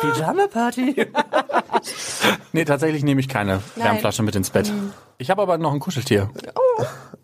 [0.14, 1.06] Pyjama Party.
[2.52, 3.84] Nee, tatsächlich nehme ich keine Nein.
[3.86, 4.72] Wärmflasche mit ins Bett.
[5.18, 6.30] Ich habe aber noch ein Kuscheltier.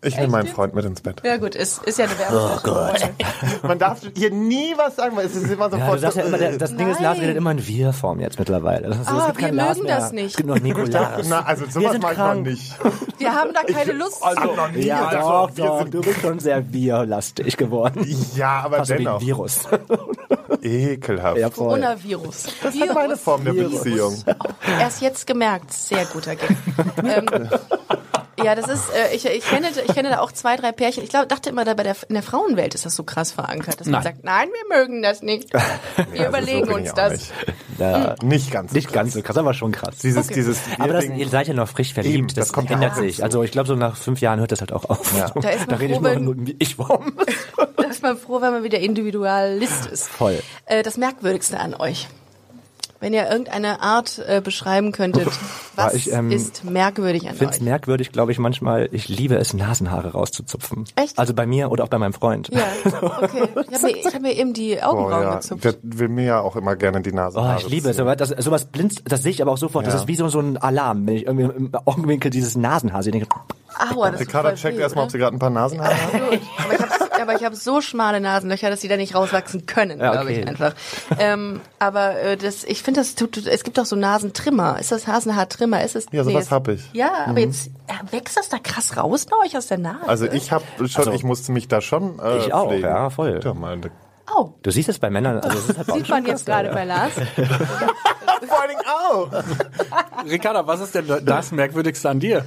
[0.05, 1.21] Ich nehme meinen Freund mit ins Bett.
[1.25, 3.09] Ja gut, ist, ist ja eine Wärmflasche.
[3.63, 6.23] Man darf hier nie was sagen, weil es ist immer Ja, sofort du sagst ja
[6.23, 7.03] so, immer, der, äh, das Ding ist, Nein.
[7.03, 8.89] Lars redet immer in Wir-Form jetzt mittlerweile.
[8.89, 9.97] Das ist, Ah, es gibt wir kein Lars mögen mehr.
[9.97, 10.25] das nicht.
[10.31, 11.25] Es gibt noch Nikolaus.
[11.27, 12.45] Na, also Wir sowas sind mag ich krank.
[12.45, 12.75] nicht.
[13.17, 14.21] Wir haben da keine Lust.
[14.23, 18.05] Also, noch nie Ja, gesagt, doch, wir doch, sind- du bist schon sehr wir-lastig geworden.
[18.35, 19.21] Ja, aber Fast wie ein dennoch.
[19.21, 19.59] Virus.
[20.61, 21.37] Ekelhaft.
[21.37, 21.49] Ja.
[21.49, 22.47] Coronavirus.
[22.61, 24.15] Das ist meine Form der Beziehung.
[24.79, 25.71] Erst jetzt gemerkt.
[25.73, 26.49] Sehr guter Gag.
[27.03, 27.49] ähm,
[28.43, 31.03] ja, das ist, äh, ich, ich, kenne, ich kenne da auch zwei, drei Pärchen.
[31.03, 33.79] Ich glaub, dachte immer, da bei der, in der Frauenwelt ist das so krass verankert,
[33.79, 34.03] dass man Nein.
[34.03, 35.53] sagt, nein, wir mögen das nicht.
[36.11, 37.11] Wir Also überlegen so uns ich das.
[37.13, 37.33] Nicht.
[37.77, 38.71] Ja, nicht ganz.
[38.71, 39.97] so nicht ganz so krass, aber schon krass.
[40.01, 40.33] Dieses, Okay.
[40.35, 42.15] dieses aber das, ihr seid ja noch frisch verliebt.
[42.15, 43.23] Eben, das, das kommt ja ändert sich.
[43.23, 45.15] Also ich glaube, so nach fünf Jahren hört das halt auch auf.
[45.17, 45.29] Ja.
[45.29, 47.13] Da ist man rede ich froh, nur, wenn- ich warum.
[47.77, 50.07] Da ist man froh, wenn man wieder Individualist ist.
[50.07, 50.41] Voll.
[50.65, 52.07] Äh, das Merkwürdigste an euch.
[53.01, 55.27] Wenn ihr irgendeine Art äh, beschreiben könntet,
[55.75, 57.63] was ich, ähm, ist merkwürdig an Ich finde es euch?
[57.65, 58.87] merkwürdig, glaube ich, manchmal.
[58.91, 60.85] Ich liebe es, Nasenhaare rauszuzupfen.
[60.95, 61.19] Echt?
[61.19, 62.49] Also bei mir oder auch bei meinem Freund.
[62.53, 62.61] Ja,
[63.21, 63.47] okay.
[63.69, 65.35] Ich habe mir, ich hab mir eben die Oh, Augenbrauen ja.
[65.35, 65.63] gezupft.
[65.65, 67.37] Der will mir ja auch immer gerne die Nase.
[67.39, 67.99] Oh, ich liebe es.
[67.99, 69.85] Aber das, sowas blind, das sehe ich aber auch sofort.
[69.85, 69.99] Das Ja.
[69.99, 73.11] ist wie so, so ein Alarm, wenn ich irgendwie im Augenwinkel dieses Nasenhaar sehe.
[73.11, 73.27] denke,
[73.93, 76.13] Aua, das ist Ricarda checkt erstmal, ob sie gerade ein paar Nasenhaare hat.
[76.23, 80.11] Aber ich aber ich hab so schmale Nasenlöcher, dass sie da nicht rauswachsen können, Ja,
[80.11, 80.47] glaube ich okay.
[80.49, 80.73] einfach.
[81.19, 84.79] Ähm, aber äh, das, ich finde, das tut, tut- es gibt auch so Nasentrimmer.
[84.79, 85.83] Ist das Nasenhaartrimmer?
[85.83, 86.05] Ist es?
[86.11, 86.81] Ja, sowas es- hab ich.
[86.93, 90.07] Ja, aber jetzt äh, wächst das da krass raus bei euch aus der Nase.
[90.07, 92.83] Also ich habe schon, ich musste mich da schon äh, Ich auch, pflegen.
[92.87, 93.39] ja, voll.
[93.43, 93.91] Ja, meine,
[94.35, 95.39] oh, Du siehst es bei Männern.
[95.39, 96.73] Also das ist halt sieht man jetzt gerade ja.
[96.73, 97.11] bei Lars.
[98.47, 100.25] Vor allen Dingen auch.
[100.29, 102.45] Ricarda, was ist denn das Merkwürdigste an dir?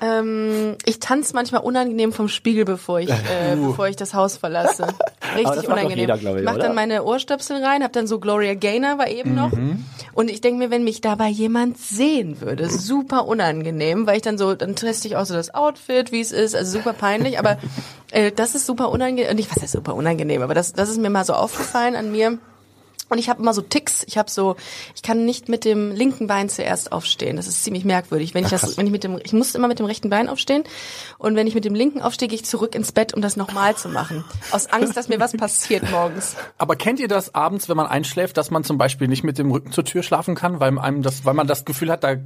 [0.00, 4.86] Ähm, ich tanze manchmal unangenehm vom Spiegel, bevor ich, äh, bevor ich das Haus verlasse.
[5.36, 5.98] Richtig unangenehm.
[5.98, 6.64] jeder, glaube ich, mach oder?
[6.64, 9.52] dann meine Ohrstöpsel rein, hab dann so Gloria Gaynor war eben noch.
[10.14, 14.38] Und ich denke mir, wenn mich dabei jemand sehen würde, super unangenehm, weil ich dann
[14.38, 17.58] so, dann teste ich auch so das Outfit, wie es ist, also super peinlich, aber
[18.10, 19.32] äh, das ist super unangenehm.
[19.32, 22.10] Und ich was ist super unangenehm, aber das, das ist mir mal so aufgefallen an
[22.12, 22.38] mir.
[23.08, 24.04] Und ich habe immer so Ticks.
[24.06, 24.56] Ich habe so,
[24.94, 27.36] ich kann nicht mit dem linken Bein zuerst aufstehen.
[27.36, 28.34] Das ist ziemlich merkwürdig.
[28.34, 30.64] Wenn ich das, wenn ich mit dem, ich muss immer mit dem rechten Bein aufstehen.
[31.18, 33.76] Und wenn ich mit dem linken aufstehe, gehe ich zurück ins Bett, um das nochmal
[33.76, 34.24] zu machen.
[34.50, 36.36] Aus Angst, dass mir was passiert morgens.
[36.58, 39.50] Aber kennt ihr das abends, wenn man einschläft, dass man zum Beispiel nicht mit dem
[39.50, 42.16] Rücken zur Tür schlafen kann, weil einem das, weil man das Gefühl hat, da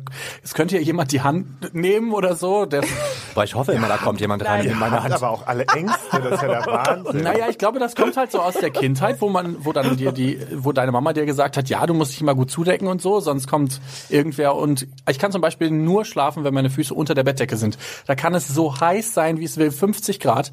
[0.42, 2.66] es könnte ja jemand die Hand nehmen oder so.
[2.66, 2.82] Der,
[3.34, 5.14] Boah, ich hoffe immer, da kommt jemand rein in meine Hand.
[5.14, 7.22] aber auch alle Ängste, das ist ja der Wahnsinn.
[7.22, 10.12] naja, ich glaube, das kommt halt so aus der Kindheit, wo man, wo dann dir
[10.12, 13.02] die, wo deine Mama dir gesagt hat, ja, du musst dich immer gut zudecken und
[13.02, 17.14] so, sonst kommt irgendwer und ich kann zum Beispiel nur schlafen, wenn meine Füße unter
[17.14, 17.78] der Bettdecke sind.
[18.06, 20.52] Da kann es so heiß sein, wie es will, 50 Grad.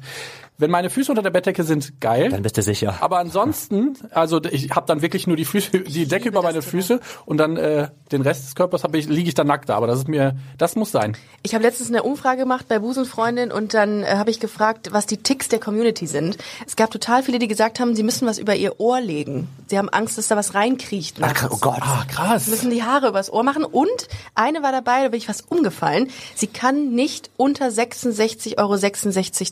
[0.60, 2.28] Wenn meine Füße unter der Bettdecke sind, geil.
[2.28, 2.98] Dann bist du sicher.
[3.00, 7.00] Aber ansonsten, also ich habe dann wirklich nur die Füße, die Decke über meine Füße
[7.24, 9.76] und dann äh, den Rest des Körpers habe ich, liege ich dann nackt da.
[9.76, 11.16] Aber das ist mir, das muss sein.
[11.42, 15.06] Ich habe letztens eine Umfrage gemacht bei Busenfreundin und dann äh, habe ich gefragt, was
[15.06, 16.36] die Ticks der Community sind.
[16.66, 19.48] Es gab total viele, die gesagt haben, sie müssen was über ihr Ohr legen.
[19.68, 21.20] Sie haben Angst, dass da was reinkriecht.
[21.20, 21.46] nachts.
[21.50, 21.80] oh Gott.
[21.80, 22.48] Ah, krass.
[22.48, 23.64] müssen die Haare übers Ohr machen.
[23.64, 26.10] Und eine war dabei, da bin ich fast umgefallen.
[26.34, 28.76] Sie kann nicht unter 66,66 Euro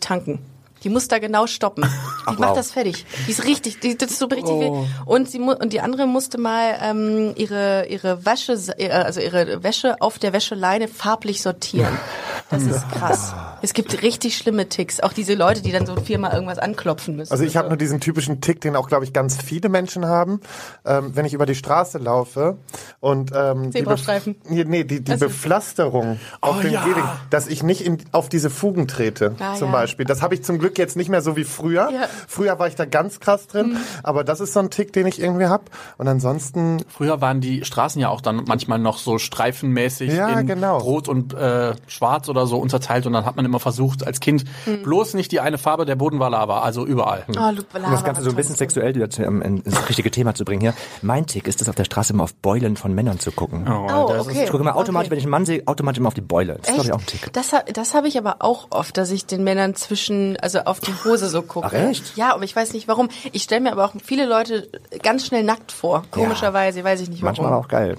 [0.01, 0.41] tanken.
[0.85, 1.85] Die muss da genau stoppen.
[2.31, 2.57] Die macht wow.
[2.57, 3.05] das fertig.
[3.27, 4.51] Die ist richtig, die, das ist so richtig.
[4.51, 4.87] Oh.
[5.07, 10.01] Und sie und die andere musste mal ähm, ihre ihre Wäsche, äh, also ihre Wäsche
[10.01, 11.99] auf der Wäscheleine farblich sortieren.
[12.51, 13.35] Das ist krass.
[13.61, 15.01] Es gibt richtig schlimme Ticks.
[15.01, 17.31] Auch diese Leute, die dann so viermal irgendwas anklopfen müssen.
[17.33, 20.41] Also ich habe nur diesen typischen Tick, den auch, glaube ich, ganz viele Menschen haben.
[20.87, 22.57] Ähm, wenn ich über die Straße laufe
[23.01, 23.85] und ähm, die.
[23.85, 26.85] Bef- nee, nee, die, die Also- Bepflasterung auf Oh, dem ja.
[26.85, 29.73] Gehweg, dass ich nicht in, auf diese Fugen trete, Ah, zum ja.
[29.73, 30.07] Beispiel.
[30.07, 31.91] Das habe ich zum Glück jetzt nicht mehr so wie früher.
[31.91, 32.01] Ja.
[32.01, 32.05] Mhm.
[32.29, 35.21] Früher war ich da ganz krass drin, aber das ist so ein Tick, den ich
[35.21, 35.71] irgendwie hab.
[35.99, 40.47] Und ansonsten Früher waren die Straßen ja auch dann manchmal noch so streifenmäßig Ja, in
[40.47, 40.79] genau.
[40.79, 44.45] Rot und äh, Schwarz oder so unterteilt und dann hat man immer versucht als Kind
[44.85, 47.25] bloß nicht die eine Farbe, der Boden war Lava, also überall.
[47.29, 50.11] Oh, Lu- Um das Lava, Ganze so ein bisschen sexuell wieder zu, ähm, ins richtige
[50.11, 50.75] Thema zu bringen hier.
[51.03, 53.67] Mein Tick ist es, auf der Straße immer auf Beulen von Männern zu gucken.
[53.69, 54.45] Oh, okay.
[54.45, 55.11] Ich gucke immer automatisch, Okay.
[55.13, 56.55] wenn ich einen Mann sehe, automatisch immer auf die Beule.
[56.61, 57.33] Das ist, glaube ich, auch ein Tick.
[57.33, 60.93] Das, das habe ich aber auch oft, dass ich den Männern zwischen, also auf die
[61.05, 61.69] Hose so gucke.
[61.69, 62.17] Ach, echt?
[62.17, 63.09] Ja, aber ich weiß nicht warum.
[63.33, 64.69] Ich stelle mir aber auch viele Leute
[65.03, 66.05] ganz schnell nackt vor.
[66.11, 67.37] Komischerweise, weiß ich nicht warum.
[67.37, 67.97] Manchmal auch geil.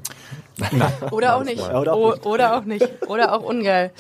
[1.12, 1.62] Oder auch nicht.
[1.62, 2.26] Oder auch nicht.
[2.26, 2.88] Oder auch nicht.
[3.08, 3.92] Oder auch ungeil.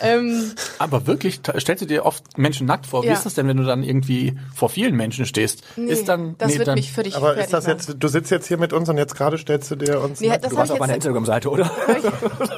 [0.00, 3.02] ähm, Aber wirklich, stellst du dir oft Menschen nackt vor?
[3.02, 3.12] Wie Ja.
[3.14, 5.62] ist das denn, wenn du dann irgendwie vor vielen Menschen stehst?
[5.76, 7.76] nee, ist dann, das nee, wird dann, mich für dich Aber ist das machen.
[7.78, 10.20] jetzt, du sitzt jetzt hier mit uns und jetzt gerade stellst du dir uns.
[10.20, 11.70] Nee, nackt- das Du warst auf meiner Instagram-Seite, oder?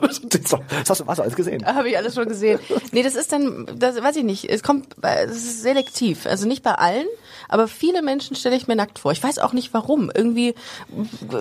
[0.01, 0.53] das
[0.89, 1.65] hast du hast du alles gesehen.
[1.65, 2.59] habe ich alles schon gesehen.
[2.93, 4.45] Nee, das ist dann, das weiß ich nicht.
[4.51, 6.27] Es kommt, es ist selektiv.
[6.27, 7.07] Also nicht bei allen,
[7.49, 9.13] aber viele Menschen stelle ich mir nackt vor.
[9.13, 10.11] Ich weiß auch nicht warum.
[10.15, 10.55] Irgendwie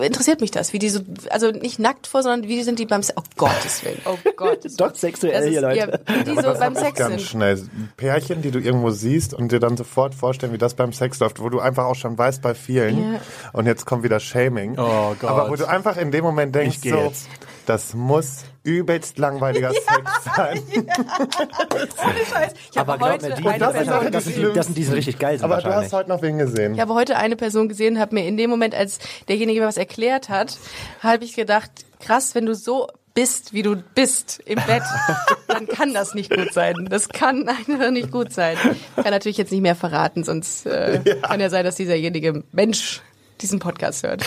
[0.02, 3.04] interessiert mich das, wie die so, also nicht nackt vor, sondern wie sind die beim
[3.04, 3.18] Sex.
[3.20, 4.02] Oh Gottes Willen.
[4.06, 4.90] Oh Gottes Willen.
[4.90, 5.78] Doch sexuell ist, hier, Leute.
[5.78, 5.88] Ja,
[6.20, 7.22] wie die so Das beim Sex ganz sind.
[7.22, 7.64] schnell.
[7.98, 11.40] Pärchen, die du irgendwo siehst und dir dann sofort vorstellen, wie das beim Sex läuft,
[11.40, 13.14] wo du einfach auch schon weißt bei vielen.
[13.14, 13.20] Ja.
[13.54, 14.76] Und jetzt kommt wieder Shaming.
[14.78, 15.30] Oh Gott.
[15.30, 17.28] Aber wo du einfach in dem Moment denkst, so, jetzt.
[17.70, 20.60] Das muss übelst langweiliger Sex sein.
[20.76, 22.54] Ohne Scheiß.
[22.72, 24.58] Ich habe Aber glaub heute mir, die, eine das Person das, sind die, Schlimmste.
[24.58, 26.74] das sind die sind richtig geil Aber du hast heute noch wen gesehen.
[26.74, 30.30] Ich habe heute eine Person gesehen, habe mir in dem Moment, als derjenige was erklärt
[30.30, 30.58] hat,
[31.02, 34.84] habe ich gedacht, krass, wenn du so bist, wie du bist im Bett,
[35.48, 36.88] dann kann das nicht gut sein.
[36.90, 38.58] Das kann einfach nicht gut sein.
[38.96, 43.02] Kann natürlich jetzt nicht mehr verraten, sonst äh, kann ja sein, dass dieserjenige Mensch
[43.42, 44.24] diesen Podcast hört.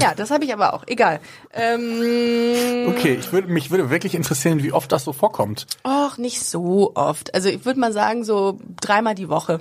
[0.00, 0.84] Ja, das habe ich aber auch.
[0.86, 1.20] Egal.
[1.52, 5.66] Ähm, Okay, ich würde, mich würde wirklich interessieren, wie oft das so vorkommt.
[5.84, 7.34] Och, nicht so oft.
[7.34, 9.60] Also ich würde mal sagen, so dreimal die Woche.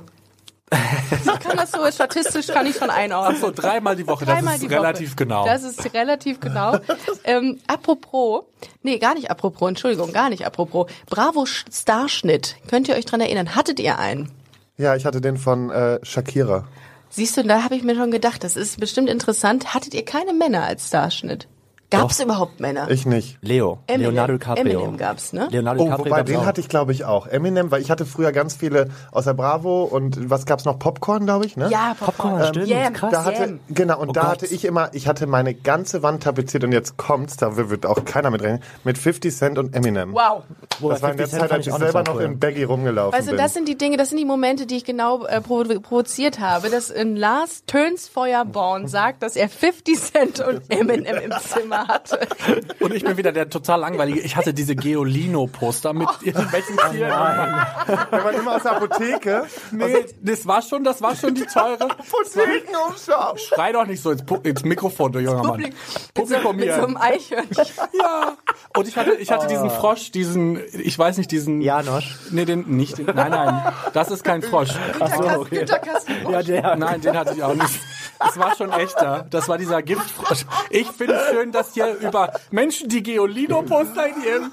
[1.11, 3.41] Ich kann das so statistisch kann ich schon einordnen.
[3.41, 4.75] So dreimal die Woche, das Dreimal ist die Woche.
[4.79, 5.45] relativ genau.
[5.45, 6.77] Das ist relativ genau.
[7.25, 8.43] ähm, apropos,
[8.81, 10.89] nee, gar nicht apropos, Entschuldigung, gar nicht apropos.
[11.09, 12.55] Bravo Starschnitt.
[12.69, 13.53] Könnt ihr euch dran erinnern?
[13.55, 14.31] Hattet ihr einen?
[14.77, 16.65] Ja, ich hatte den von äh, Shakira.
[17.13, 19.73] Siehst du, da habe ich mir schon gedacht, das ist bestimmt interessant.
[19.73, 21.47] Hattet ihr keine Männer als Starschnitt?
[21.91, 22.89] Gab es überhaupt Männer?
[22.89, 23.37] Ich nicht.
[23.41, 23.79] Leo.
[23.87, 24.11] Eminem.
[24.11, 24.63] Leonardo DiCaprio.
[24.63, 25.47] Eminem gab's, ne?
[25.51, 26.45] Leonardo Oh, DiCaprio wobei, gab's den auch.
[26.45, 27.27] hatte ich, glaube ich, auch.
[27.27, 30.79] Eminem, weil ich hatte früher ganz viele aus der Bravo und was gab's noch?
[30.79, 31.69] Popcorn, glaube ich, ne?
[31.69, 32.31] Ja, Popcorn.
[32.31, 33.11] Popcorn, stimmt, Yam, krass.
[33.11, 34.29] Da hatte, genau, und Oh da Gott.
[34.31, 38.03] hatte ich immer, ich hatte meine ganze Wand tapeziert und jetzt kommt's, da wird auch
[38.05, 40.13] keiner mit reden, mit 50 Cent und Eminem.
[40.13, 40.43] Wow.
[40.79, 42.21] Boah, Das war in der 50 Cent Zeit, als ich auch selber noch cool.
[42.23, 43.37] in Baggy rumgelaufen Also bin.
[43.37, 46.69] das sind die Dinge, das sind die Momente, die ich genau äh, provo provoziert habe,
[46.69, 52.19] dass in Lars Töns Feuerborn sagt, dass er 50 Cent und Eminem im Zimmer hatte.
[52.79, 54.19] Und ich bin wieder der total langweilige.
[54.21, 57.11] Ich hatte diese Geolino-Poster mit irgendwelchen Tieren.
[58.11, 61.89] Wenn man immer aus der Apotheke, Nee, das war schon, das war schon die teure.
[61.89, 63.37] Apothekenumschau.
[63.37, 65.59] Schrei doch nicht so ins, Pu- ins Mikrofon, du junger Mann.
[65.61, 65.73] Mit
[66.13, 66.83] Publikum mit so hier.
[66.83, 67.65] einem Eichhörnchen.
[67.93, 68.37] Ja.
[68.75, 71.61] Und ich hatte, ich hatte diesen Frosch, diesen, ich weiß nicht, diesen.
[71.61, 72.17] Janosch.
[72.31, 73.73] Nee, den, nicht den, nein, nein.
[73.93, 74.69] Das ist kein Frosch.
[74.97, 76.13] Günter, Günter Kasten.
[76.29, 76.75] Ja, der.
[76.75, 77.79] Nein, den hatte ich auch nicht.
[78.23, 79.25] Das war schon echter.
[79.29, 80.45] Das war dieser Giftfrosch.
[80.69, 84.51] Ich finde es schön, dass hier über Menschen, die Geolino-Poster in ihrem,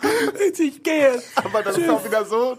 [0.59, 1.22] ich gehe.
[1.37, 2.59] Aber das ist auch wieder so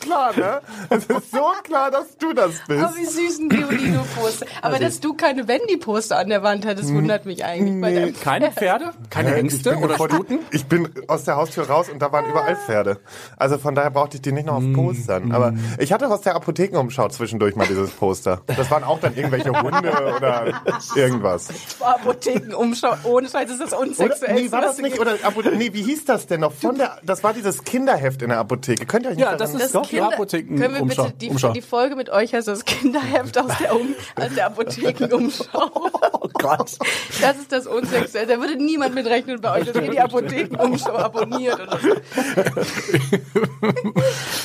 [0.00, 0.60] klar, ne?
[0.90, 2.84] Es ist so klar, dass du das bist.
[2.84, 4.46] Oh, wie süß ein Violino-Poster.
[4.62, 7.80] Aber dass du keine Wendy-Poster an der Wand hattest, wundert mich eigentlich.
[7.80, 8.92] bei deinem- Keine Pferde?
[9.10, 9.40] Keine Hä?
[9.40, 10.38] Ängste oder vor- Stuten?
[10.50, 13.00] Ich bin aus der Haustür raus und da waren überall Pferde.
[13.36, 15.32] Also von daher brauchte ich die nicht noch auf Postern.
[15.32, 18.42] Aber ich hatte aus der Apothekenumschau zwischendurch mal dieses Poster.
[18.46, 20.62] Das waren auch dann irgendwelche Hunde oder
[20.94, 21.48] irgendwas.
[21.80, 22.94] Apothekenumschau.
[23.04, 24.34] Ohne Scheiß ist das unsexuell.
[24.34, 24.98] nee, war das nicht?
[24.98, 25.16] Oder
[25.56, 26.52] nee, wie hieß das denn noch?
[26.52, 28.86] Von der, das war dieses Kinderheft in der Apotheke.
[28.86, 31.04] Könnt ihr euch nicht Ja, das ist doch Kinder- Apotheken Können wir Umschau.
[31.04, 31.52] bitte die, Umschau.
[31.52, 35.90] die Folge mit euch heißt das Kinderheft aus der, um, aus der Apothekenumschau.
[36.24, 36.78] Oh Gott.
[37.20, 38.26] Das ist das Unsexuell.
[38.26, 41.88] Da würde niemand mit rechnen bei euch, dass ihr die Apothekenumschau abonniert oder so.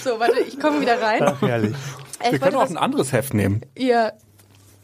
[0.04, 1.36] so, warte, ich komme wieder rein.
[1.40, 1.72] Herrlich.
[1.72, 3.62] Äh, Wir Ich können wollte auch was, ein anderes Heft nehmen.
[3.76, 4.14] ihr,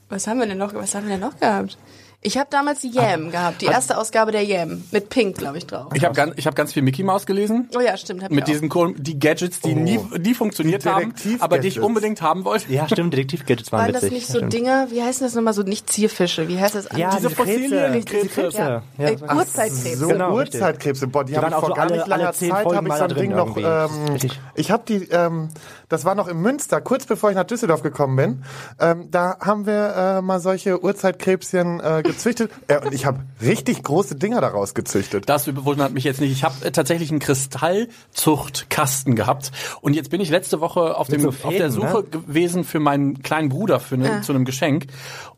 [0.09, 1.77] was haben wir denn noch, was haben wir denn noch gehabt?
[2.25, 5.67] Ich habe damals die Yam gehabt, die erste Ausgabe der Yam mit Pink, glaube ich,
[5.67, 5.91] drauf.
[5.93, 7.69] Ich habe ganz, ich hab ganz viel Mickey Mouse gelesen.
[7.77, 8.23] Oh ja, stimmt.
[8.23, 11.79] Hab ich Mit diesen die Gadgets, die nie, nie funktioniert Die haben, aber die ich
[11.79, 12.73] unbedingt haben wollte.
[12.73, 14.13] Ja, stimmt, Detektiv-Gadgets waren Waren das witzig.
[14.17, 14.53] nicht Ja, so stimmt.
[14.53, 16.89] Dinger, wie heißen das nochmal so, nicht Zierfische, wie heißt das?
[16.97, 18.05] Ja, Diese diese Fossilien, Krebse.
[18.05, 18.27] Krebse.
[18.27, 18.57] Diese Krebse.
[18.57, 18.81] Ja.
[18.97, 19.97] Ja, Äh, das- Uhrzeitkrebse.
[19.97, 22.23] So Genau, boah, die, Die habe waren ich auch vor so gar alle- nicht langer
[22.25, 23.55] alle zehn Zeit, habe ich so ein Ding drin noch.
[23.55, 24.39] Das ähm, richtig.
[24.55, 25.49] ich habe die, ähm,
[25.89, 28.43] das war noch in Münster, kurz bevor ich nach Düsseldorf gekommen bin,
[28.79, 33.83] ähm, da haben wir äh, mal solche Uhrzeitkrebschen äh, gezüchtet äh, und ich habe richtig
[33.83, 35.29] große Dinger daraus gezüchtet.
[35.29, 36.31] Das wundert mich jetzt nicht.
[36.31, 41.21] Ich habe äh, tatsächlich einen Kristallzuchtkasten gehabt und jetzt bin ich letzte Woche auf, dem,
[41.21, 42.03] so auf der Fäden, Suche ne?
[42.03, 44.87] gewesen für meinen kleinen Bruder für ne, zu einem Geschenk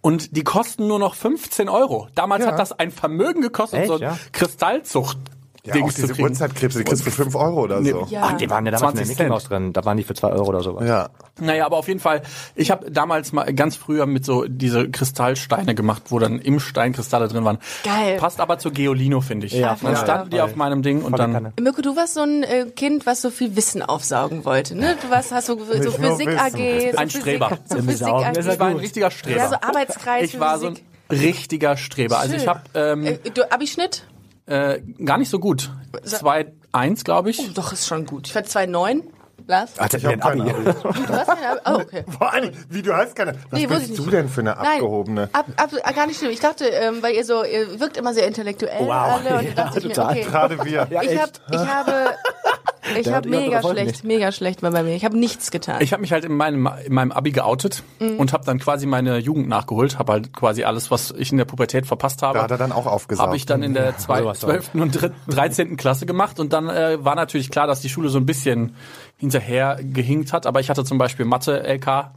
[0.01, 2.07] und die kosten nur noch 15 Euro.
[2.15, 2.51] Damals Ja.
[2.51, 4.17] hat das ein Vermögen gekostet, Echt, so ein ja?
[4.31, 5.17] Kristallzucht.
[5.67, 6.27] Ja, Dings auch diese zu kriegen.
[6.29, 8.07] Uhrzeitkrebse, die kriegst du für 5 Euro oder so.
[8.09, 8.21] Ja.
[8.23, 9.29] Ach, die waren ja damals 20 mit Mickey.
[9.29, 9.73] Mouse drin.
[9.73, 10.87] Da waren die für 2 Euro oder sowas.
[10.87, 11.09] Ja.
[11.39, 12.21] Naja, aber auf jeden Fall,
[12.55, 16.93] ich habe damals mal ganz früher mit so diese Kristallsteine gemacht, wo dann im Stein
[16.93, 17.59] Kristalle drin waren.
[17.83, 18.17] Geil.
[18.17, 19.53] Passt aber zu Geolino, finde ich.
[19.53, 19.95] Ja, dann voll.
[19.97, 21.33] standen die auf meinem Ding und dann...
[21.33, 21.53] Kanne.
[21.59, 24.95] Mirko, du warst so ein äh, Kind, was so viel Wissen aufsaugen wollte, ne?
[25.01, 26.29] Du warst, hast so, so Physik.
[26.29, 27.57] AG, so Ein Physik, Streber.
[27.65, 28.23] so Im Physik AG.
[28.35, 29.37] er Ich war ein richtiger Streber.
[29.37, 30.77] Ja, so Arbeitskreis ich für war so ein
[31.11, 32.19] richtiger Streber.
[32.19, 34.05] Also ich habe ähm, Äh, du, Abischnitt?
[34.47, 35.69] Äh, gar nicht so gut.
[36.03, 37.53] 2-1, glaube ich.
[37.53, 38.27] Doch, ist schon gut.
[38.27, 39.03] Ich war 2,9.
[39.49, 39.71] Lars?
[39.77, 40.51] Ach, Ich habe keine Abi.
[40.51, 40.63] Ahnung.
[40.83, 41.59] Du hast keine Abi?
[41.65, 42.03] Oh, okay.
[42.17, 43.33] Vor allem, wie du hast keine.
[43.49, 44.11] Was Nee, bist ich du nicht.
[44.13, 45.29] denn für eine abgehobene?
[45.31, 46.31] Nein, ab, ab, gar nicht schlimm.
[46.31, 48.91] Ich dachte, ähm, weil ihr so, ihr wirkt immer sehr intellektuell Wow.
[49.25, 49.37] alle.
[49.39, 50.11] Und Ja, dachte ich mir, total.
[50.11, 50.23] okay.
[50.23, 50.87] Gerade wir.
[50.89, 51.91] Ja, ich, hab, ich habe,
[52.99, 54.03] ich habe mega schlecht, nicht.
[54.03, 54.95] mega schlecht war bei mir.
[54.95, 55.81] Ich habe nichts getan.
[55.81, 58.17] Ich habe mich halt in meinem, in meinem Abi geoutet Mhm.
[58.17, 59.97] und habe dann quasi meine Jugend nachgeholt.
[59.99, 62.37] Habe halt quasi alles, was ich in der Pubertät verpasst habe.
[62.39, 63.27] Da hat er dann auch aufgesaugt.
[63.27, 64.69] habe ich dann in der sowas 12.
[64.75, 65.77] und dr- 13.
[65.77, 68.75] Klasse gemacht und dann äh, war natürlich klar, dass die Schule so ein bisschen
[69.17, 72.11] hinterher gehinkt hat, aber ich hatte zum Beispiel Mathe LK.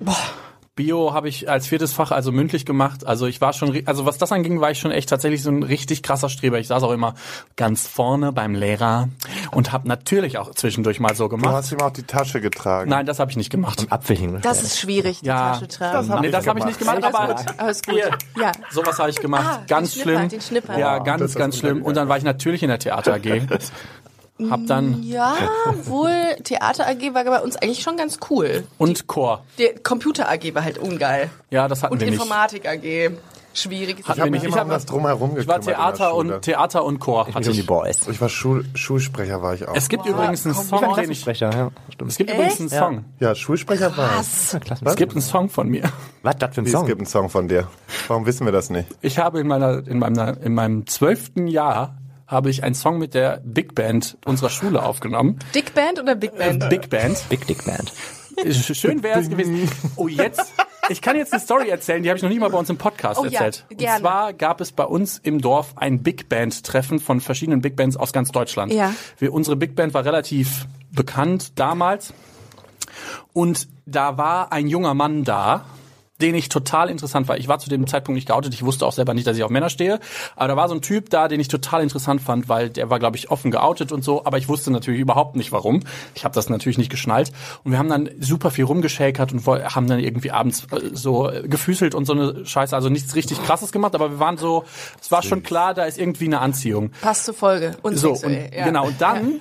[0.81, 3.07] Bio habe ich als viertes Fach, also mündlich gemacht.
[3.07, 5.62] Also ich war schon, also was das anging, war ich schon echt tatsächlich so ein
[5.62, 6.59] richtig krasser Streber.
[6.59, 7.14] Ich saß auch immer
[7.57, 9.09] ganz vorne beim Lehrer
[9.51, 11.53] und habe natürlich auch zwischendurch mal so Du gemacht.
[11.55, 12.88] hast ihm auch die Tasche getragen.
[12.88, 13.87] Nein, das habe ich nicht gemacht.
[13.90, 14.40] Apfel hing.
[14.40, 15.53] das ist schwierig, die Ja.
[15.53, 16.09] Tasche tragen.
[16.09, 17.95] hab nee, ich das habe ich nicht gemacht, Alles aber gut, alles gut.
[17.95, 18.11] Hier.
[18.40, 18.53] Ja.
[18.71, 19.45] sowas habe ich gemacht.
[19.47, 20.29] Ah, ganz den schlimm.
[20.31, 20.79] den Schnipper.
[20.79, 21.83] Ja, das ganz, ganz schlimm.
[21.83, 23.43] Und dann war ich natürlich in der Theater AG.
[24.48, 25.35] Hab dann Ja,
[25.85, 26.11] wohl
[26.44, 28.64] Theater AG war bei uns eigentlich schon ganz cool.
[28.79, 29.44] und Chor.
[29.59, 31.31] Der Computer AG war halt ungeil.
[31.50, 32.14] Ja, das hatten Und wir nicht.
[32.20, 33.11] Informatik AG.
[33.53, 33.96] Schwierig.
[33.98, 37.00] ich habe mich Ich immer hab- um das Drumherum Ich war Theater und Theater und
[37.00, 37.26] Chor.
[37.29, 37.66] Ich Hatte um die ich.
[37.66, 38.07] Boys.
[38.07, 39.74] Ich war Schul Schulsprecher, war ich auch.
[39.74, 40.94] Es gibt übrigens einen Ich war Song, ich.
[40.94, 41.70] Klassensprecher, ja.
[41.92, 42.11] Stimmt.
[42.12, 42.79] Es gibt übrigens einen Echt?
[42.79, 43.05] Song.
[43.18, 44.18] ja, Schulsprecher war ich.
[44.18, 44.57] Was?
[44.85, 45.83] Es gibt einen Song von mir.
[46.22, 46.87] Was, das für ein Wie, es Song?
[46.87, 47.66] gibt einen Song von dir.
[48.07, 48.87] Warum wissen wir das nicht?
[49.00, 51.96] Ich habe in meiner, in meinem, in meinem zwölften Jahr
[52.31, 55.38] habe ich einen Song mit der Big Band unserer Schule aufgenommen.
[55.55, 56.69] Dick Band oder Big Band?
[56.69, 57.29] Big Band.
[57.29, 57.93] Big Dick Band.
[58.55, 59.69] Schön wäre es gewesen.
[59.97, 60.53] Oh, jetzt.
[60.88, 62.79] Ich kann jetzt eine Story erzählen, die habe ich noch nie mal bei uns im
[62.79, 63.66] Podcast Oh ja, erzählt.
[63.77, 63.97] gerne.
[63.97, 67.77] Und zwar gab es bei uns im Dorf ein Big Band Treffen von verschiedenen Big
[67.77, 68.73] Bands aus ganz Deutschland.
[68.73, 68.95] Ja.
[69.19, 72.14] Wir, unsere Big Band war relativ bekannt damals.
[73.33, 75.64] Und da war ein junger Mann da,
[76.20, 77.38] den ich total interessant war.
[77.38, 78.54] Ich war zu dem Zeitpunkt nicht geoutet.
[78.54, 80.00] Ich wusste auch selber nicht, dass ich auf Männer stehe.
[80.37, 82.98] Aber da war so ein Typ da, den ich total interessant fand, weil der war,
[82.98, 84.24] glaube ich, offen geoutet und so.
[84.24, 85.83] Aber ich wusste natürlich überhaupt nicht, warum.
[86.14, 87.33] Ich habe das natürlich nicht geschnallt.
[87.64, 91.48] Und wir haben dann super viel rumgeschäkert und haben dann irgendwie abends äh, so äh,
[91.48, 92.74] gefüßelt und so eine Scheiße.
[92.74, 93.94] Also nichts richtig Krasses gemacht.
[93.94, 94.64] Aber wir waren so,
[95.00, 96.90] es war schon klar, da ist irgendwie eine Anziehung.
[97.00, 97.76] Passt zur Folge.
[97.83, 98.64] Und So, und, ja.
[98.64, 98.87] genau.
[98.87, 99.40] Und dann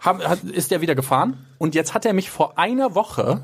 [0.00, 1.46] haben, hat, ist er wieder gefahren.
[1.58, 3.42] Und jetzt hat er mich vor einer Woche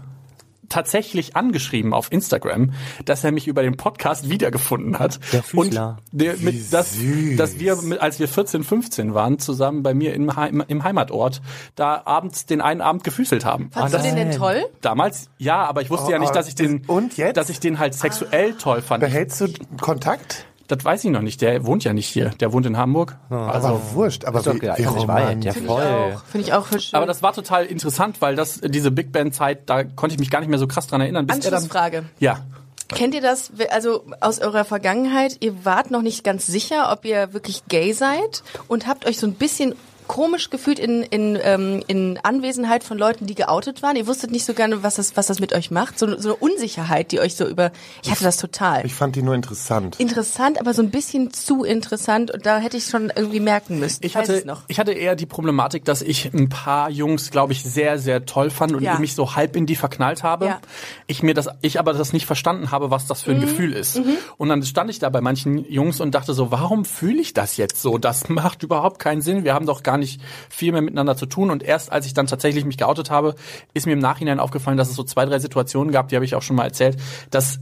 [0.69, 2.73] tatsächlich angeschrieben auf Instagram,
[3.05, 5.21] dass er mich über den Podcast wiedergefunden hat.
[5.33, 5.99] Der Füßler.
[6.13, 7.37] Und der, mit, dass, süß.
[7.37, 11.41] dass wir, mit, als wir 14, 15 waren, zusammen bei mir im, Heim, im Heimatort,
[11.75, 13.71] da abends den einen Abend gefüßelt haben.
[13.73, 14.65] Fandst du den denn toll?
[14.81, 17.37] Damals, ja, aber ich wusste ja nicht, dass ich den, Und jetzt?
[17.37, 19.01] dass ich den halt sexuell toll fand.
[19.01, 19.49] Behältst du
[19.81, 20.47] Kontakt?
[20.69, 21.41] Das weiß ich noch nicht.
[21.43, 22.31] Der wohnt ja nicht hier.
[22.41, 23.17] Der wohnt in Hamburg.
[23.31, 24.25] Also, aber wurscht.
[24.25, 24.79] Aber Ist doch wie, geil, weit.
[24.81, 25.57] Ja, romantisch.
[25.65, 26.17] voll.
[26.31, 26.97] Finde ich auch voll schön.
[26.97, 30.31] Aber das war total interessant, weil das diese Big Band Zeit, da konnte ich mich
[30.31, 31.27] gar nicht mehr so krass dran erinnern.
[31.27, 32.05] Bis er dann, Anschlussfrage.
[32.19, 32.41] ja,
[32.89, 37.33] Kennt ihr das, also aus eurer Vergangenheit, ihr wart noch nicht ganz sicher, ob ihr
[37.33, 39.75] wirklich gay seid und habt euch so ein bisschen
[40.07, 43.97] komisch gefühlt in, in, ähm, in Anwesenheit von Leuten, die geoutet waren.
[43.97, 45.99] Ihr wusstet nicht so gerne, was das, was das mit euch macht.
[45.99, 47.73] So, so eine Unsicherheit, die euch so über...
[48.03, 48.85] Ich hatte das total.
[48.87, 49.99] Ich fand die nur interessant.
[50.01, 53.99] Interessant, aber so ein bisschen zu interessant und da hätte ich schon irgendwie merken müssen.
[54.05, 54.63] ich hatte, es noch.
[54.69, 58.51] ich hatte eher die Problematik, dass ich ein paar Jungs, glaube ich, sehr, sehr toll
[58.51, 58.99] fand und Ja.
[58.99, 60.47] mich so halb in die verknallt habe.
[60.47, 60.55] Ja.
[60.55, 60.59] Mhm.
[61.07, 64.01] Ich mir das, ich aber das nicht verstanden habe, was das für ein Gefühl ist.
[64.37, 67.57] Und dann stand ich da bei manchen Jungs und dachte so, warum fühle ich das
[67.57, 67.99] jetzt so?
[67.99, 69.45] Das macht überhaupt keinen Sinn.
[69.45, 71.51] Wir haben doch gar nicht viel mehr miteinander zu tun.
[71.51, 73.35] Und erst als ich dann tatsächlich mich geoutet habe,
[73.75, 76.35] ist mir im Nachhinein aufgefallen, dass es so zwei, drei Situationen gab, die habe ich
[76.35, 76.97] auch schon mal erzählt,
[77.31, 77.61] dass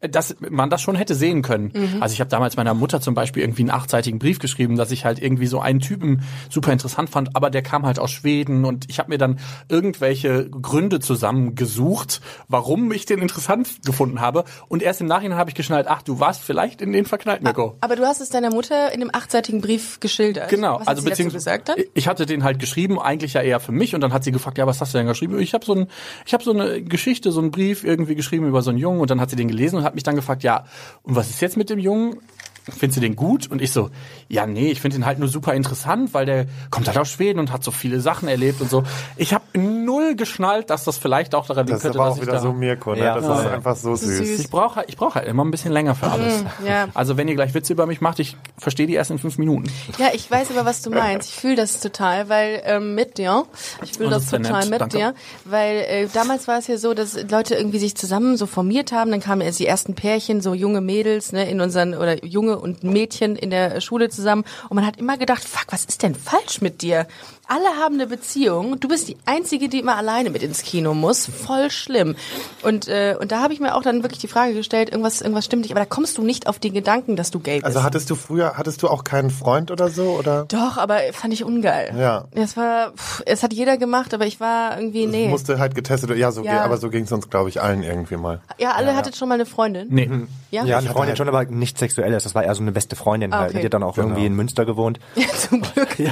[0.00, 1.72] dass man das schon hätte sehen können.
[1.74, 2.02] Mhm.
[2.02, 5.04] Also ich habe damals meiner Mutter zum Beispiel irgendwie einen achtseitigen Brief geschrieben, dass ich
[5.04, 8.86] halt irgendwie so einen Typen super interessant fand, aber der kam halt aus Schweden und
[8.88, 14.44] ich habe mir dann irgendwelche Gründe zusammengesucht, warum ich den interessant gefunden habe.
[14.68, 17.76] Und erst im Nachhinein habe ich geschnallt, ach, du warst vielleicht in den verknallt, Nico.
[17.80, 20.48] Aber du hast es deiner Mutter in dem achtseitigen Brief geschildert.
[20.48, 21.76] Genau, Was also beziehungsweise gesagt dann?
[21.94, 24.58] ich hatte den halt geschrieben, eigentlich ja eher für mich und dann hat sie gefragt,
[24.58, 25.38] ja, was hast du denn geschrieben?
[25.38, 25.86] Ich habe so ein
[26.24, 29.10] ich habe so eine Geschichte, so einen Brief irgendwie geschrieben über so einen Jungen und
[29.10, 30.64] dann hat sie den gelesen und hat mich dann gefragt, ja,
[31.02, 32.20] und was ist jetzt mit dem Jungen?
[32.68, 33.50] Findest du den gut?
[33.50, 33.90] Und ich so,
[34.28, 37.38] ja, nee, ich finde den halt nur super interessant, weil der kommt halt aus Schweden
[37.38, 38.84] und hat so viele Sachen erlebt und so.
[39.16, 42.14] Ich habe null geschnallt, dass das vielleicht auch daran liegen Das ist könnte, aber dass
[42.14, 43.00] auch ich wieder da so Mirko, ne?
[43.04, 43.14] Ja.
[43.16, 43.40] Das Ja.
[43.40, 44.18] ist einfach so süß.
[44.18, 44.40] süß.
[44.40, 46.44] ich brauche halt, ich brauche halt immer ein bisschen länger für alles.
[46.66, 46.88] ja.
[46.94, 49.64] Also wenn ihr gleich Witze über mich macht, ich verstehe die erst in fünf Minuten.
[49.98, 51.30] Ja, ich weiß aber, was du meinst.
[51.30, 53.46] Ich fühle das total, weil ähm, mit dir,
[53.82, 54.70] ich fühle das das ist total nett.
[54.70, 54.96] mit Danke.
[54.96, 58.92] dir, weil äh, damals war es ja so, dass Leute irgendwie sich zusammen so formiert
[58.92, 62.49] haben, dann kamen erst die ersten Pärchen, so junge Mädels, ne, in unseren oder junge
[62.58, 66.14] und Mädchen in der Schule zusammen und man hat immer gedacht, fuck, was ist denn
[66.14, 67.06] falsch mit dir?
[67.52, 71.26] Alle haben eine Beziehung, du bist die einzige, die immer alleine mit ins Kino muss,
[71.26, 72.14] voll schlimm.
[72.62, 75.46] Und äh, und da habe ich mir auch dann wirklich die Frage gestellt, irgendwas irgendwas
[75.46, 77.64] stimmt nicht, aber da kommst du nicht auf den Gedanken, dass du gay bist.
[77.66, 80.10] Also hattest du früher, hattest du auch keinen Freund oder so?
[80.18, 80.44] Oder?
[80.46, 81.92] Doch, aber fand ich ungeil.
[81.98, 82.26] Ja.
[82.30, 85.26] Es war, pff, es hat jeder gemacht, aber ich war irgendwie, nee.
[85.28, 86.20] Musste halt getestet werden.
[86.20, 86.62] Ja, so Ja.
[86.62, 88.40] Aber so ging es uns, glaube ich, allen irgendwie mal.
[88.58, 89.88] ja, alle hattet schon mal eine Freundin.
[89.90, 90.08] Nee.
[90.52, 90.64] Ja?
[90.64, 92.22] Ja, eine Freundin halt- schon, aber nichts Sexuelles.
[92.22, 93.50] Das war eher so eine beste Freundin Ah, halt.
[93.50, 93.58] okay.
[93.60, 95.00] Die hat dann auch irgendwie in Münster gewohnt.
[95.16, 95.96] Ja, zum Glück.
[95.96, 96.08] Die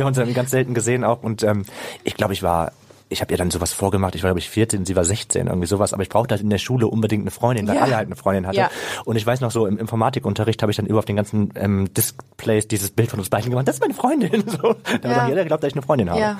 [0.00, 1.22] haben uns dann ganz selten gesehen auch.
[1.22, 1.64] Und ähm,
[2.04, 2.72] ich glaube, ich war,
[3.08, 4.14] ich habe ihr dann sowas vorgemacht.
[4.14, 5.92] Ich war, glaube ich, 14, sie war 16, irgendwie sowas.
[5.92, 7.82] Aber ich brauchte halt in der Schule unbedingt eine Freundin, weil Ja.
[7.82, 8.56] alle halt eine Freundin hatte.
[8.56, 8.70] Ja.
[9.04, 11.92] Und ich weiß noch so, im Informatikunterricht habe ich dann über auf den ganzen ähm,
[11.92, 13.68] Displays dieses Bild von uns beiden gemacht.
[13.68, 14.44] Das ist meine Freundin.
[14.50, 14.74] So.
[15.02, 15.14] Da Ja.
[15.22, 16.20] hat jeder geglaubt, dass ich eine Freundin habe.
[16.20, 16.38] Ja,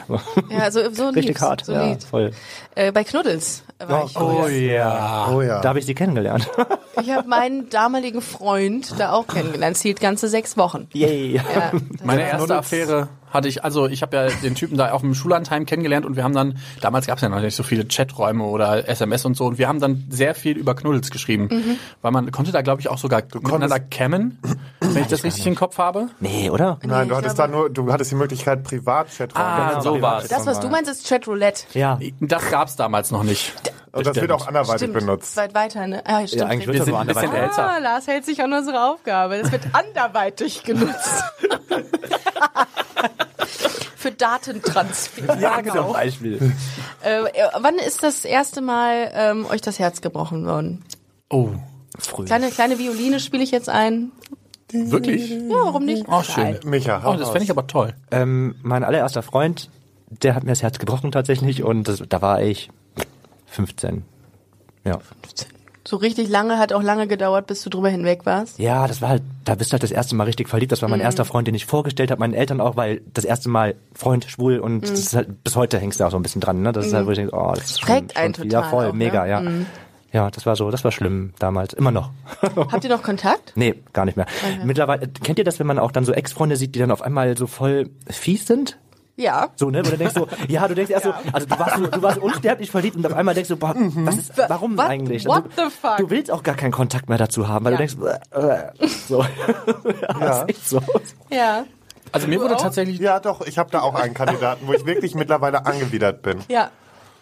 [0.49, 1.65] ja so, so Richtig lieb's, hart.
[1.67, 2.07] So ja, lieb's.
[2.07, 2.31] voll.
[2.75, 4.49] Äh, bei Knuddels war ich früher.
[4.49, 5.29] ja.
[5.31, 5.61] Oh ja.
[5.61, 6.49] Da habe ich sie kennengelernt.
[7.01, 9.77] Ich habe meinen damaligen Freund da auch kennengelernt.
[9.77, 10.89] Es hielt ganze sechs Wochen.
[10.93, 11.37] Yay.
[11.37, 11.73] Ja,
[12.05, 15.67] Meine erste Affäre hatte ich, also ich habe ja den Typen da auf dem Schullandheim
[15.67, 18.89] kennengelernt und wir haben dann, damals gab es ja noch nicht so viele Chaträume oder
[18.89, 21.77] SMS und so und wir haben dann sehr viel über Knuddels geschrieben, Mhm.
[22.03, 24.39] weil man konnte da glaube ich auch sogar miteinander cammen,
[24.81, 26.09] wenn ich das richtig im Kopf habe.
[26.21, 26.79] Nee, oder?
[26.85, 30.29] Nein, du ich hattest da nur, du hattest die Möglichkeit, Privatchat Ah, so war's.
[30.29, 31.65] das, was du meinst, ist Chat Roulette.
[31.75, 31.99] Ja.
[32.21, 33.53] Das gab's damals noch nicht.
[33.93, 35.37] Und das wird auch anderweitig Stimmt, benutzt.
[35.37, 36.03] weit weiter, ne?
[36.07, 36.41] Ah, stimmt.
[36.43, 37.51] Ja, eigentlich Wir wird das sind so ein bisschen anderweitig.
[37.59, 37.71] älter.
[37.71, 39.39] Ah, Lars hält sich an unsere Aufgabe.
[39.39, 41.23] Das wird anderweitig genutzt.
[43.97, 45.39] Für Datentransfer.
[45.39, 45.85] Ja, genau.
[45.85, 46.53] Zum Beispiel.
[47.03, 47.23] Äh,
[47.61, 50.85] wann ist das erste Mal ähm, euch das Herz gebrochen worden?
[51.31, 51.51] Oh,
[51.99, 52.25] Früh.
[52.25, 54.11] Kleine, kleine Violine spiele ich jetzt ein.
[54.73, 55.31] wirklich?
[55.31, 56.07] Ja, warum nicht?
[56.09, 56.59] Oh, schön.
[56.65, 57.95] Micha, Oh, das fände ich aber toll.
[58.11, 59.69] Ähm, mein allererster Freund,
[60.09, 62.71] der hat mir das Herz gebrochen tatsächlich und das, da war ich
[63.53, 64.03] 15.
[64.85, 64.99] Ja.
[65.85, 68.59] So richtig lange, hat auch lange gedauert, bis du drüber hinweg warst.
[68.61, 70.71] Ja, das war halt, da bist du halt das erste Mal richtig verliebt.
[70.71, 71.05] Das war mein Mhm.
[71.05, 74.59] erster Freund, den ich vorgestellt habe, meinen Eltern auch, weil das erste Mal Freund, schwul
[74.61, 74.81] und Mhm.
[74.83, 76.71] das ist halt, bis heute hängst du auch so ein bisschen dran, ne?
[76.73, 78.99] Das ist halt, wo ich denke, oh, das ist schon, total Ja, voll, auch, ne?
[78.99, 79.43] mega, ja.
[80.13, 81.73] Ja, das war so, das war schlimm damals.
[81.73, 82.11] Immer noch.
[82.71, 83.53] Habt ihr noch Kontakt?
[83.57, 84.27] nee, gar nicht mehr.
[84.63, 87.37] Mittlerweile, kennt ihr das, wenn man auch dann so Ex-Freunde sieht, die dann auf einmal
[87.37, 88.79] so voll fies sind?
[89.17, 89.49] Ja.
[89.57, 89.85] So, ne?
[89.85, 92.19] Wo du denkst so, ja, du denkst erst so, also du warst, so, du warst
[92.19, 95.27] unsterblich verliebt und auf einmal denkst du, boah, was ist, warum What- eigentlich?
[95.27, 95.97] what also, the fuck?
[95.99, 97.79] Du willst auch gar keinen Kontakt mehr dazu haben, weil Ja.
[97.79, 99.25] du denkst, äh, äh, so.
[100.21, 100.81] ja, ist echt so.
[101.31, 101.65] Ja.
[102.11, 105.15] Also mir wurde tatsächlich, Ja, doch, ich habe da auch einen Kandidaten, wo ich wirklich
[105.15, 106.41] mittlerweile angewidert bin.
[106.49, 106.71] Ja.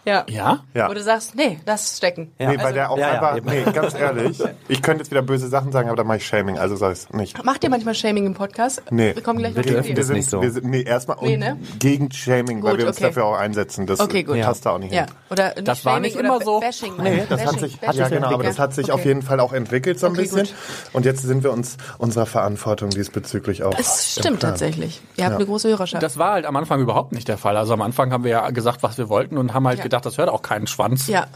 [0.07, 0.25] Ja.
[0.29, 0.61] ja?
[0.75, 0.89] Ja.
[0.89, 2.33] Wo du sagst, nee, das stecken.
[2.39, 2.51] Ja.
[2.51, 3.51] Nee, weil der auch Ja, ja, einfach, eben.
[3.51, 6.59] nee, ganz ehrlich, ich könnte jetzt wieder böse Sachen sagen, aber da mache ich Shaming,
[6.59, 7.45] also sag ich's nicht.
[7.45, 8.83] Macht ihr manchmal Shaming im Podcast?
[8.91, 9.15] Nee.
[9.15, 10.01] Wir kommen gleich noch öffnet dir.
[10.01, 10.41] es nicht so.
[10.41, 11.59] Wir sind, nee, erstmal Nee, ne?
[11.79, 13.07] gegen Shaming, weil Gut, wir uns okay.
[13.09, 13.87] dafür auch einsetzen.
[13.87, 14.41] Das Okay, gut.
[14.41, 15.03] passt da auch nicht Ja.
[15.03, 15.11] hin.
[15.31, 16.61] Oder nicht Das war Shaming nicht oder immer so.
[16.61, 16.93] Bashing.
[16.99, 18.01] Nee, das hat Bashing, sich, Bashing.
[18.01, 18.93] ja genau, aber das hat sich Okay.
[18.93, 20.39] auf jeden Fall auch entwickelt so ein Okay, bisschen.
[20.47, 20.55] gut.
[20.95, 23.75] Und jetzt sind wir uns unserer Verantwortung diesbezüglich auch.
[23.79, 25.03] Es im stimmt tatsächlich.
[25.17, 25.37] Ihr habt Ja.
[25.37, 26.03] eine große Hörerschaft.
[26.03, 27.57] Das war halt am Anfang überhaupt nicht der Fall.
[27.59, 29.85] Also am Anfang haben wir ja gesagt, was wir wollten und haben halt Ja.
[29.91, 31.07] Gedacht, das hört auch keinen Schwanz.
[31.09, 31.27] ja.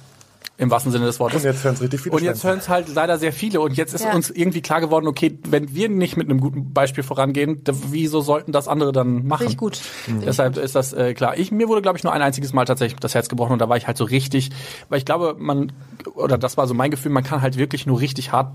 [0.57, 1.43] Im wahrsten Sinne des Wortes.
[1.43, 3.61] Und jetzt hören es richtig viele Und jetzt hören es halt leider sehr viele.
[3.61, 4.15] Und jetzt ist Ja.
[4.15, 8.21] uns irgendwie klar geworden, okay, wenn wir nicht mit einem guten Beispiel vorangehen, da- wieso
[8.21, 9.43] sollten das andere dann machen?
[9.43, 9.81] Richtig gut.
[10.25, 11.37] Deshalb ist das äh, klar.
[11.37, 13.69] Ich, mir wurde, glaube ich, nur ein einziges Mal tatsächlich das Herz gebrochen und da
[13.69, 14.51] war ich halt so richtig,
[14.89, 15.73] weil ich glaube, man,
[16.15, 18.53] oder das war so mein Gefühl, man kann halt wirklich nur richtig hart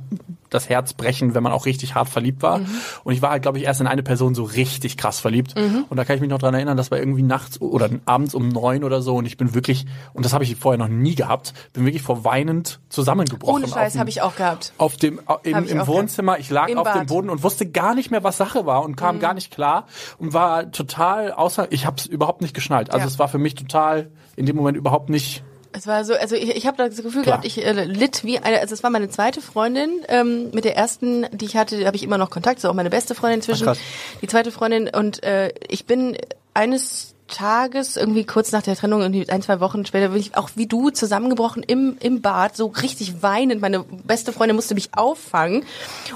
[0.50, 2.62] das Herz brechen, wenn man auch richtig hart verliebt war.
[3.04, 5.54] Und ich war halt, glaube ich, erst in eine Person so richtig krass verliebt.
[5.90, 8.50] Und da kann ich mich noch dran erinnern, das war irgendwie nachts oder abends um
[8.50, 11.54] neun oder so und ich bin wirklich, und das habe ich vorher noch nie gehabt,
[11.86, 13.64] wirklich vor weinend zusammengebrochen.
[13.64, 14.74] Ohne Scheiß dem- habe ich auch gehabt.
[14.78, 16.40] auf dem im, Hab ich im Wohnzimmer.
[16.40, 17.04] Ich lag Im auf dem Bad.
[17.04, 17.08] Mhm.
[17.08, 19.86] Boden und wusste gar nicht mehr, was Sache war und kam gar nicht klar
[20.18, 21.72] und war total außer.
[21.72, 22.90] Ich habe es überhaupt nicht geschnallt.
[22.92, 23.08] Also Ja.
[23.08, 26.56] es war für mich total in dem Moment überhaupt nicht Es war so, also ich,
[26.56, 27.42] ich habe das Gefühl Klar.
[27.42, 30.76] gehabt, ich äh, litt wie eine, also es war meine zweite Freundin, ähm, mit der
[30.76, 33.68] ersten, die ich hatte, habe ich immer noch Kontakt, ist auch meine beste Freundin inzwischen.
[33.70, 33.78] Ach,
[34.22, 36.18] die zweite Freundin und äh, ich bin
[36.56, 40.50] eines Tages, irgendwie kurz nach der Trennung, irgendwie ein, zwei Wochen später, bin ich auch
[40.56, 43.62] wie du zusammengebrochen im, im Bad, so richtig weinend.
[43.62, 45.64] Meine beste Freundin musste mich auffangen.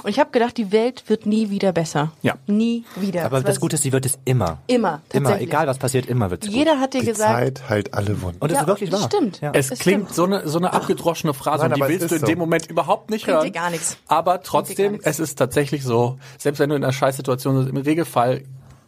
[0.02, 2.12] Und ich habe gedacht, die Welt wird nie wieder besser.
[2.22, 2.34] Ja.
[2.46, 3.24] Nie wieder.
[3.24, 4.58] Aber war das Gute ist, sie wird es immer.
[4.66, 6.56] Immer, Immer, egal was passiert, immer wird es gut.
[6.56, 8.38] Jeder hat dir Die gesagt, Zeit heilt alle Wunden.
[8.40, 9.08] Und das Ja, ist wirklich das wahr.
[9.12, 9.40] stimmt.
[9.40, 9.50] Ja.
[9.54, 10.14] Es Es klingt stimmt.
[10.14, 12.40] so eine, so eine abgedroschene Phrase Nein, und die willst du in dem so.
[12.40, 13.46] Moment überhaupt nicht Bringt hören.
[13.46, 13.96] dir gar nichts.
[14.08, 15.06] Aber trotzdem, gar nichts.
[15.06, 18.42] es ist tatsächlich so, selbst wenn du in einer Scheißsituation bist, im Regelfall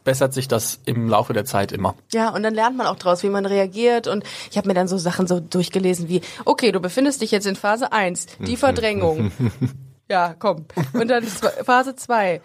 [0.07, 1.95] bessert sich das im Laufe der Zeit immer.
[2.15, 4.07] Ja, und dann lernt man auch draus, wie man reagiert.
[4.09, 7.47] Und ich habe mir dann so Sachen so durchgelesen wie, okay, du befindest dich jetzt
[7.47, 9.31] in Phase 1, die Verdrängung.
[10.09, 10.65] ja, komm.
[10.95, 12.41] Und dann Phase 2,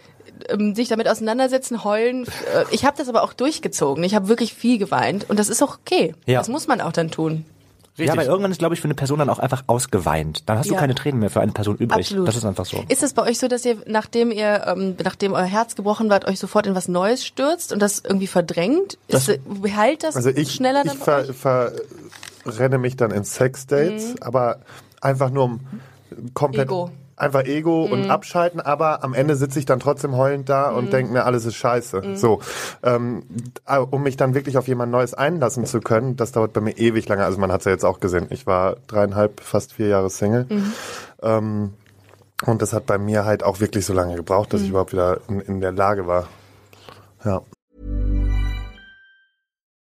[0.50, 2.26] ähm, sich damit auseinandersetzen, heulen.
[2.54, 4.04] Äh, Ich habe das aber auch durchgezogen.
[4.04, 5.30] Ich habe wirklich viel geweint.
[5.30, 6.14] Und das ist auch okay.
[6.26, 6.40] Ja.
[6.40, 7.46] Das muss man auch dann tun.
[7.98, 8.08] Richtig.
[8.08, 10.48] Ja, weil irgendwann ist, glaube ich, für eine Person dann auch einfach ausgeweint.
[10.48, 10.80] Dann hast du Ja.
[10.80, 12.06] keine Tränen mehr für eine Person übrig.
[12.08, 12.28] Absolut.
[12.28, 12.84] Das ist einfach so.
[12.88, 16.26] Ist es bei euch so, dass ihr, nachdem ihr, ähm, nachdem euer Herz gebrochen war,
[16.28, 18.98] euch sofort in was Neues stürzt und das irgendwie verdrängt?
[19.10, 21.36] Ist, Das- heilt das Also ich, schneller ich dann bei euch?
[21.36, 21.74] ver,
[22.44, 24.60] verrenne mich dann in Sexdates, aber
[25.02, 25.60] einfach nur um
[26.34, 26.92] komplett Ego.
[27.22, 27.26] Mhm.
[27.26, 30.78] einfach Ego und abschalten, aber am Ende sitze ich dann trotzdem heulend da Mhm.
[30.78, 32.16] und denke mir, alles ist scheiße.
[32.16, 32.42] So,
[32.84, 33.24] ähm,
[33.68, 36.78] äh, um mich dann wirklich auf jemand Neues einlassen zu können, das dauert bei mir
[36.78, 37.24] ewig lange.
[37.26, 38.28] Also man hat es ja jetzt auch gesehen.
[38.30, 40.46] Ich war dreieinhalb, fast vier Jahre Single.
[40.50, 40.74] Mhm.
[41.22, 41.74] Ähm,
[42.46, 45.20] und das hat bei mir halt auch wirklich so lange gebraucht, dass ich überhaupt wieder
[45.30, 46.28] in, in der Lage war.
[47.24, 47.42] Ja.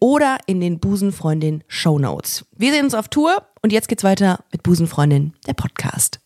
[0.00, 2.44] oder in den Busenfreundin Show Notes.
[2.56, 6.20] Wir sehen uns auf Tour und jetzt geht's weiter mit Busenfreundin, der Podcast.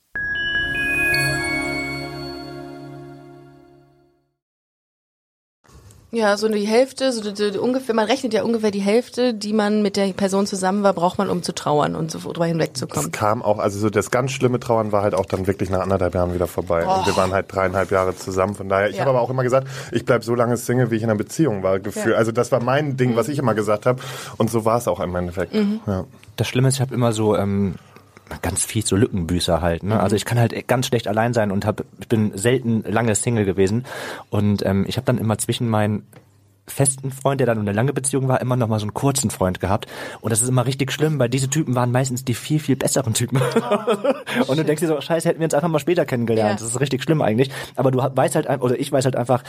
[6.14, 9.52] Ja, so die Hälfte, so die, die, ungefähr, man rechnet ja ungefähr die Hälfte, die
[9.52, 12.48] man mit der Person zusammen war, braucht man, um zu trauern und so drüber Das
[12.48, 13.10] hinwegzukommen.
[13.10, 16.14] kam auch, also so das ganz schlimme Trauern war halt auch dann wirklich nach anderthalb
[16.14, 16.86] Jahren wieder vorbei.
[16.86, 18.54] Und wir waren halt dreieinhalb Jahre zusammen.
[18.54, 19.00] Von daher, ich Ja.
[19.00, 21.62] habe aber auch immer gesagt, ich bleib so lange Single, wie ich in einer Beziehung
[21.62, 21.80] war.
[21.80, 22.12] Gefühl.
[22.12, 22.18] Ja.
[22.18, 24.00] Also das war mein Ding, was ich immer gesagt habe.
[24.36, 25.52] Und so war es auch im Endeffekt.
[25.86, 26.04] Ja.
[26.36, 27.74] Das Schlimme ist, ich habe immer so ähm,
[28.42, 29.82] ganz viel so Lückenbüßer halt.
[29.82, 30.00] Ne?
[30.00, 33.44] Also ich kann halt ganz schlecht allein sein und hab, ich bin selten lange Single
[33.44, 33.84] gewesen.
[34.30, 36.04] Und ähm, ich habe dann immer zwischen meinen
[36.66, 39.60] festen Freund, der dann eine lange Beziehung war, immer noch mal so einen kurzen Freund
[39.60, 39.86] gehabt.
[40.20, 43.12] Und das ist immer richtig schlimm, weil diese Typen waren meistens die viel, viel besseren
[43.12, 43.40] Typen.
[44.46, 46.60] und du denkst dir so, scheiße, hätten wir uns einfach mal später kennengelernt.
[46.60, 46.64] Ja.
[46.64, 47.50] Das ist richtig schlimm eigentlich.
[47.76, 49.42] Aber du weißt halt, oder ich weiß halt einfach,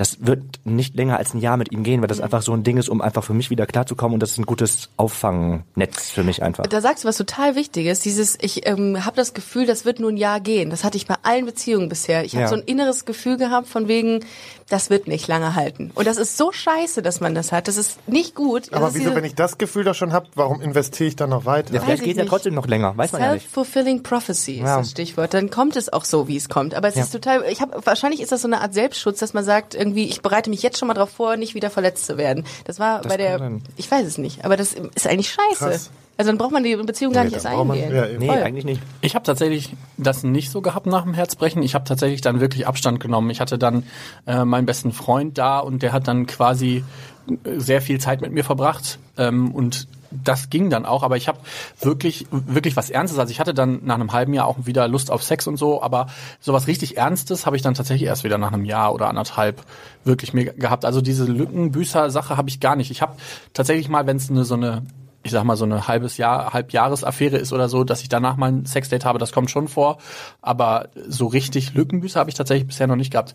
[0.00, 2.62] das wird nicht länger als ein Jahr mit ihm gehen, weil das einfach so ein
[2.64, 4.14] Ding ist, um einfach für mich wieder klarzukommen.
[4.14, 6.66] Und das ist ein gutes Auffangnetz für mich einfach.
[6.66, 8.00] Da sagst du was total Wichtiges.
[8.00, 10.70] Dieses, ich ähm, habe das Gefühl, das wird nur ein Jahr gehen.
[10.70, 12.24] Das hatte ich bei allen Beziehungen bisher.
[12.24, 12.48] Ich habe Ja.
[12.48, 14.20] so ein inneres Gefühl gehabt von wegen,
[14.70, 15.90] das wird nicht lange halten.
[15.94, 17.68] Und das ist so scheiße, dass man das hat.
[17.68, 18.68] Das ist nicht gut.
[18.68, 21.28] Das Aber wieso, diese wenn ich das Gefühl doch schon habe, warum investiere ich dann
[21.30, 21.74] noch weiter?
[21.74, 22.30] Ja, vielleicht ich geht ja nicht.
[22.30, 23.42] trotzdem noch länger, weiß man ja nicht.
[23.42, 24.78] Self-fulfilling prophecy ist Ja.
[24.78, 25.34] das Stichwort.
[25.34, 26.74] Dann kommt es auch so, wie es kommt.
[26.74, 27.02] Aber es Ja.
[27.02, 30.04] ist total, ich habe wahrscheinlich ist das so eine Art Selbstschutz, dass man sagt, irgendwie,
[30.06, 32.46] ich bereite mich jetzt schon mal darauf vor, nicht wieder verletzt zu werden.
[32.64, 33.62] Das war bei der, sein.
[33.76, 35.64] ich weiß es nicht, aber das ist eigentlich scheiße.
[35.70, 35.90] Krass.
[36.20, 37.94] Also dann braucht man die Beziehung gar Nee, nicht erst braucht man- eingehen.
[37.96, 38.06] ja.
[38.18, 38.42] Nee, Voll.
[38.42, 38.82] eigentlich nicht.
[39.00, 41.62] Ich habe tatsächlich das nicht so gehabt nach dem Herzbrechen.
[41.62, 43.30] Ich habe tatsächlich dann wirklich Abstand genommen.
[43.30, 43.84] Ich hatte dann
[44.26, 46.84] äh, meinen besten Freund da und der hat dann quasi
[47.44, 51.28] äh, sehr viel Zeit mit mir verbracht ähm, und das ging dann auch, aber ich
[51.28, 51.38] habe
[51.80, 53.18] wirklich wirklich was Ernstes.
[53.18, 55.80] Also ich hatte dann nach einem halben Jahr auch wieder Lust auf Sex und so,
[55.82, 56.08] aber
[56.40, 59.62] sowas richtig Ernstes habe ich dann tatsächlich erst wieder nach einem Jahr oder anderthalb
[60.04, 60.84] wirklich mir gehabt.
[60.84, 62.90] Also diese Lückenbüßer-Sache habe ich gar nicht.
[62.90, 63.12] Ich habe
[63.54, 64.82] tatsächlich mal, wenn es eine so eine
[65.22, 68.52] ich sag mal, so eine halbes Jahr, Halbjahresaffäre ist oder so, dass ich danach mal
[68.52, 69.98] ein Sexdate habe, das kommt schon vor.
[70.40, 73.34] Aber so richtig Lückenbüße habe ich tatsächlich bisher noch nicht gehabt.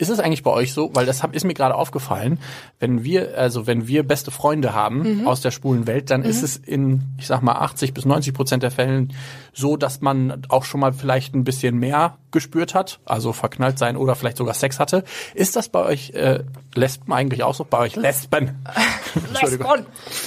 [0.00, 2.38] Ist es eigentlich bei euch so, weil das hab, ist mir gerade aufgefallen,
[2.78, 6.56] wenn wir, also wenn wir beste Freunde haben aus der schwulen Welt, dann ist es
[6.56, 9.12] in, ich sag mal, 80 bis 90 Prozent der Fällen
[9.52, 13.96] so, dass man auch schon mal vielleicht ein bisschen mehr gespürt hat, also verknallt sein
[13.96, 15.02] oder vielleicht sogar Sex hatte.
[15.34, 16.44] Ist das bei euch äh,
[16.76, 17.64] Lesben eigentlich auch so?
[17.64, 18.56] Bei euch Lesben?
[19.30, 19.66] Entschuldigung.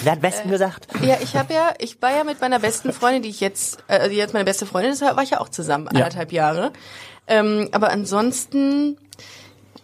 [0.04, 0.88] Wer hat Westen gesagt?
[1.02, 4.10] Ja, ich habe ja, ich war ja mit meiner besten Freundin, die ich jetzt, äh,
[4.10, 5.92] die jetzt meine beste Freundin ist, war ich ja auch zusammen, Ja.
[5.92, 6.74] anderthalb Jahre.
[7.28, 8.98] Ähm, aber ansonsten,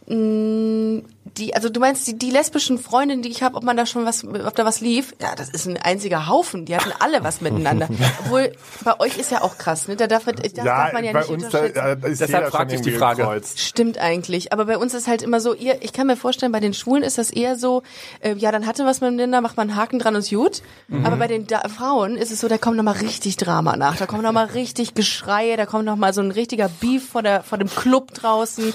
[0.10, 4.06] die, also du meinst die, die lesbischen Freundinnen, die ich habe, ob man da schon
[4.06, 5.14] was, ob da was lief?
[5.22, 6.66] Ja, das ist ein einziger Haufen.
[6.66, 7.90] Die hatten alle was miteinander.
[8.24, 8.54] Obwohl
[8.86, 9.96] bei euch ist ja auch krass, ne?
[9.98, 12.02] Da darf, man- da darf man ja bei nicht uns da, unterschätzen.
[12.02, 13.22] da ist Deshalb jeder fragte schon ich die irgendwie Frage.
[13.24, 13.60] gekreuzt.
[13.60, 16.62] Stimmt eigentlich, aber bei uns ist halt immer so, ihr, ich kann mir vorstellen, bei
[16.62, 17.84] den Schwulen ist das eher so,
[18.22, 20.62] äh, ja, dann hatte was miteinander, macht man einen Haken dran und ist gut.
[21.04, 24.06] Aber bei den da Frauen ist es so, da kommt nochmal richtig Drama nach, da
[24.06, 27.70] kommt nochmal richtig Geschreie, da kommt nochmal so ein richtiger Beef vor, der, vor dem
[27.70, 28.74] Club draußen.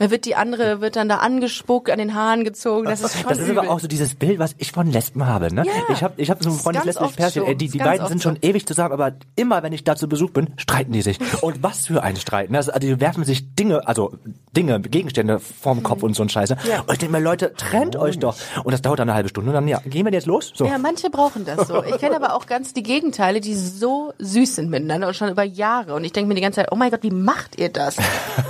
[0.00, 3.28] Da wird die andere, wird dann da angespuckt, an den Haaren gezogen, das ist schon
[3.28, 3.58] Das ist übel.
[3.58, 5.54] aber auch so dieses Bild, was ich von Lesben habe.
[5.54, 5.62] Ne?
[5.66, 5.72] Ja.
[5.92, 7.72] Ich habe ich hab so ein Das Freund, ganz lesbisches oft Pärchen, ey, die, Das
[7.72, 8.48] die beiden sind schon so.
[8.48, 11.18] ewig zusammen, aber immer, wenn ich da zu Besuch bin, streiten die sich.
[11.42, 12.50] Und was für ein Streit.
[12.50, 12.56] Ne?
[12.58, 14.14] Also, die werfen sich Dinge, also
[14.56, 16.56] Dinge, Gegenstände vorm Kopf und so ein Scheiße.
[16.68, 16.80] Ja.
[16.80, 18.36] Und ich denke mir, Leute, trennt euch doch.
[18.64, 19.50] Und das dauert dann eine halbe Stunde.
[19.50, 20.50] Und dann, ja, gehen wir jetzt los?
[20.54, 20.64] So.
[20.64, 21.84] Ja, manche brauchen das so.
[21.84, 25.42] Ich kenne aber auch ganz die Gegenteile, die so süß sind miteinander und schon über
[25.44, 25.94] Jahre.
[25.94, 27.96] Und ich denke mir die ganze Zeit, oh mein Gott, wie macht ihr das?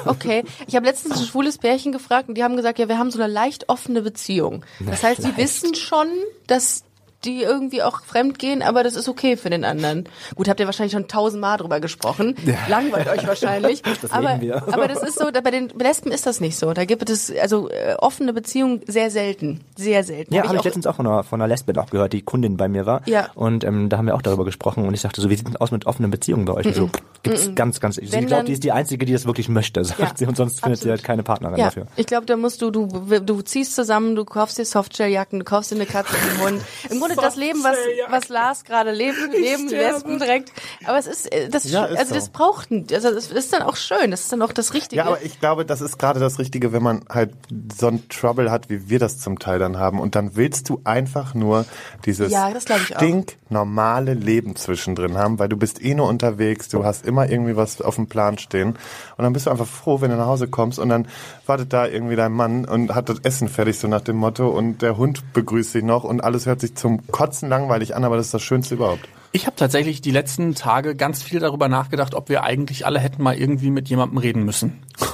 [0.07, 0.45] Okay.
[0.69, 3.19] Ich habe letztens ein schwules Pärchen gefragt und die haben gesagt, ja, wir haben so
[3.19, 4.63] eine leicht offene Beziehung.
[4.81, 6.09] Das heißt, sie wissen schon,
[6.47, 6.85] dass
[7.25, 10.09] die irgendwie auch fremd gehen, aber das ist okay für den anderen.
[10.37, 12.35] Gut, habt ihr wahrscheinlich schon tausendmal drüber gesprochen.
[12.69, 13.83] Langweilt euch wahrscheinlich.
[14.11, 14.57] aber, leben wir.
[14.73, 16.73] aber das ist so, bei den Lesben ist das nicht so.
[16.73, 19.61] Da gibt es also äh, offene Beziehungen sehr selten.
[19.77, 20.33] Sehr selten.
[20.35, 22.23] Ja, Hab habe ich auch- letztens auch von einer, von einer Lesbin auch gehört, die
[22.23, 23.03] Kundin bei mir war.
[23.07, 23.29] Ja.
[23.35, 25.57] Und ähm, da haben wir auch darüber gesprochen und ich sagte so, wie sieht denn
[25.57, 26.67] aus mit offenen Beziehungen bei euch?
[26.67, 26.91] Und so,
[27.23, 30.11] gibt's ganz, ganz, ich glaube, die ist die Einzige, die das wirklich möchte, sagt Ja,
[30.15, 30.99] sie, und sonst findet sie absolut.
[31.01, 31.87] halt keine Partnerin Ja, dafür.
[31.97, 35.71] ich glaube, da musst du, du, du ziehst zusammen, du kaufst dir Softshelljacken, du kaufst
[35.71, 36.63] dir eine Katze und einen Hund.
[36.91, 37.77] Im Grunde das Leben, was,
[38.09, 40.53] was Lars gerade lebt, leben Lesben direkt.
[40.85, 42.15] Aber es ist, äh, das, Ja, ist also so.
[42.15, 44.97] das braucht, also das ist dann auch schön, das ist dann auch das Richtige.
[45.03, 47.33] Ja, aber ich glaube, das ist gerade das Richtige, wenn man halt
[47.79, 50.01] so ein Trouble hat, wie wir das zum Teil dann haben.
[50.01, 51.65] Und dann willst du einfach nur
[52.05, 57.29] dieses Ja, stinknormale Leben zwischendrin haben, weil du bist eh nur unterwegs, du hast immer
[57.29, 58.71] irgendwie was auf dem Plan stehen.
[59.17, 61.09] Und dann bist du einfach froh, wenn du nach Hause kommst und dann
[61.47, 64.49] wartet da irgendwie dein Mann und hat das Essen fertig, so nach dem Motto.
[64.49, 68.17] Und der Hund begrüßt dich noch und alles hört sich zum Kotzen langweilig an, aber
[68.17, 69.09] das ist das Schönste überhaupt.
[69.33, 73.23] Ich habe tatsächlich die letzten Tage ganz viel darüber nachgedacht, ob wir eigentlich alle hätten
[73.23, 74.83] mal irgendwie mit jemandem reden müssen.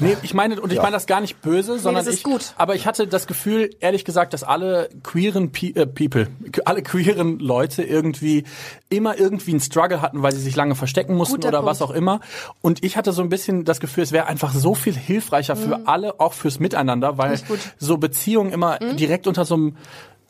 [0.00, 2.54] Nee, ich meine, und ich meine das gar nicht böse, sondern das ist ich, gut.
[2.56, 6.28] aber ich hatte das Gefühl, ehrlich gesagt, dass alle queeren Pe äh, People,
[6.64, 8.44] alle queeren Leute irgendwie
[8.88, 11.70] immer irgendwie einen Struggle hatten, weil sie sich lange verstecken mussten Guter oder Punkt.
[11.70, 12.20] was auch immer.
[12.62, 15.86] Und ich hatte so ein bisschen das Gefühl, es wäre einfach so viel hilfreicher für
[15.86, 17.38] alle, auch fürs Miteinander, weil
[17.78, 19.76] so Beziehungen immer direkt unter so einem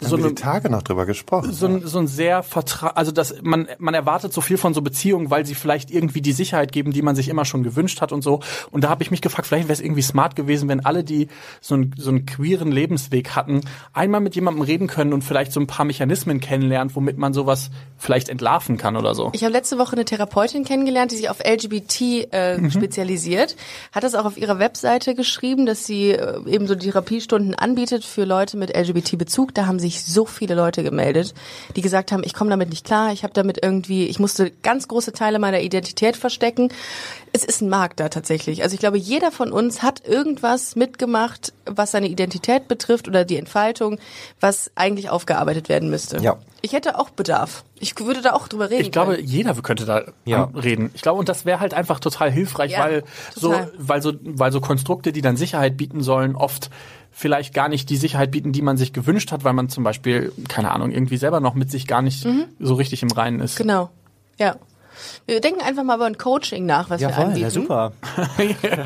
[0.01, 1.53] so haben wir die Tage noch drüber gesprochen.
[1.53, 4.82] so ein, so ein sehr vertra also das man man erwartet so viel von so
[4.82, 8.12] Beziehungen, weil sie vielleicht irgendwie die Sicherheit geben, die man sich immer schon gewünscht hat
[8.12, 8.40] und so.
[8.70, 11.28] Und da habe ich mich gefragt, vielleicht wäre es irgendwie smart gewesen, wenn alle, die
[11.61, 13.61] so einen so einen queeren Lebensweg hatten,
[13.92, 17.70] einmal mit jemandem reden können und vielleicht so ein paar Mechanismen kennenlernt, womit man sowas
[17.98, 19.30] vielleicht entlarven kann oder so.
[19.34, 22.70] Ich habe letzte Woche eine Therapeutin kennengelernt, die sich auf LGBT äh, Mhm.
[22.70, 23.57] spezialisiert.
[23.92, 28.24] Hat das auch auf ihrer Webseite geschrieben, dass sie äh, eben so Therapiestunden anbietet für
[28.24, 29.55] Leute mit LGBT-Bezug.
[29.55, 31.34] Da haben sich so viele Leute gemeldet,
[31.76, 34.88] die gesagt haben, ich komme damit nicht klar, ich habe damit irgendwie, ich musste ganz
[34.88, 36.68] große Teile meiner Identität verstecken.
[37.32, 38.62] Es ist ein Markt da tatsächlich.
[38.62, 43.36] Also ich glaube, jeder von uns hat irgendwas mitgemacht, was seine Identität betrifft oder die
[43.36, 43.99] Entfaltung,
[44.41, 46.18] was eigentlich aufgearbeitet werden müsste.
[46.18, 46.38] Ja.
[46.62, 47.64] Ich hätte auch Bedarf.
[47.78, 48.82] Ich würde da auch drüber reden.
[48.82, 49.26] Ich glaube, können.
[49.26, 50.51] jeder könnte da Ja.
[50.55, 50.91] reden.
[50.95, 53.72] Ich glaube, und das wäre halt einfach total hilfreich, Ja, weil so, total.
[53.78, 56.68] weil so, weil so Konstrukte, die dann Sicherheit bieten sollen, oft
[57.11, 60.33] vielleicht gar nicht die Sicherheit bieten, die man sich gewünscht hat, weil man zum Beispiel,
[60.49, 62.27] keine Ahnung, irgendwie selber noch mit sich gar nicht
[62.59, 63.57] so richtig im Reinen ist.
[63.57, 63.91] Genau.
[64.39, 64.57] Ja.
[65.26, 67.44] Wir denken einfach mal über ein Coaching nach, was Ja, wir voll, anbieten.
[67.44, 67.92] ja, super.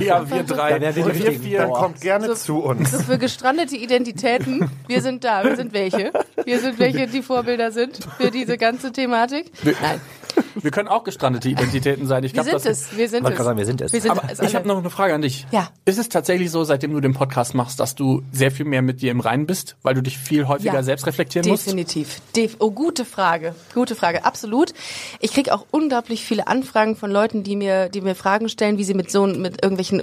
[0.00, 0.80] ja, wir drei.
[0.80, 1.66] Wären wir wir vier.
[1.66, 2.90] Kommt gerne zu uns.
[2.92, 4.70] So für gestrandete Identitäten.
[4.86, 5.44] Wir sind da.
[5.44, 6.12] Wir sind welche.
[6.44, 9.50] Wir sind welche, die Vorbilder sind für diese ganze Thematik.
[9.64, 10.00] Nein.
[10.56, 12.24] Wir können auch gestrandete Identitäten sein.
[12.24, 13.36] Ich Wir glaube, sind das es, wir sind Wollte es.
[13.36, 13.92] gerade sagen, wir sind es.
[13.92, 15.46] Wir sind aber es ich habe noch eine Frage an dich.
[15.52, 15.68] Ja.
[15.84, 19.00] Ist es tatsächlich so, seitdem du den Podcast machst, dass du sehr viel mehr mit
[19.00, 20.82] dir im Reinen bist, weil du dich viel häufiger Ja.
[20.82, 21.66] selbst reflektieren musst?
[21.66, 22.20] Definitiv.
[22.34, 23.54] Def oh, gute Frage.
[23.74, 24.24] Gute Frage.
[24.24, 24.72] Absolut.
[25.20, 28.84] Ich krieg auch unglaublich viele Anfragen von Leuten, die mir, die mir Fragen stellen, wie
[28.84, 30.02] sie mit so mit irgendwelchen,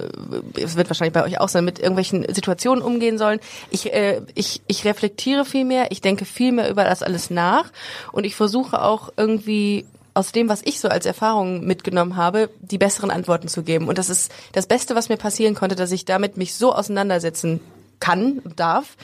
[0.54, 3.40] es wird wahrscheinlich bei euch auch sein, mit irgendwelchen Situationen umgehen sollen.
[3.70, 7.70] Ich, äh, ich, ich reflektiere viel mehr, ich denke viel mehr über das alles nach
[8.12, 12.78] und ich versuche auch irgendwie aus dem, was ich so als Erfahrung mitgenommen habe, die
[12.78, 13.88] besseren Antworten zu geben.
[13.88, 17.60] Und das ist das Beste, was mir passieren konnte, dass ich damit mich so auseinandersetzen
[17.98, 18.96] kann und darf,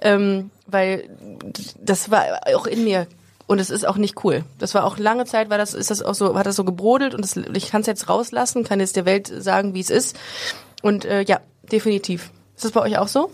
[0.00, 1.10] ähm, weil
[1.80, 2.24] das war
[2.54, 3.06] auch in mir
[3.46, 4.44] und es ist auch nicht cool.
[4.58, 7.14] Das war auch lange Zeit, war das ist das auch so, hat das so gebrodelt
[7.14, 10.16] und das, ich kann es jetzt rauslassen, kann jetzt der Welt sagen, wie es ist.
[10.82, 11.40] Und äh, ja,
[11.70, 12.30] definitiv.
[12.56, 13.30] Ist das bei euch auch so?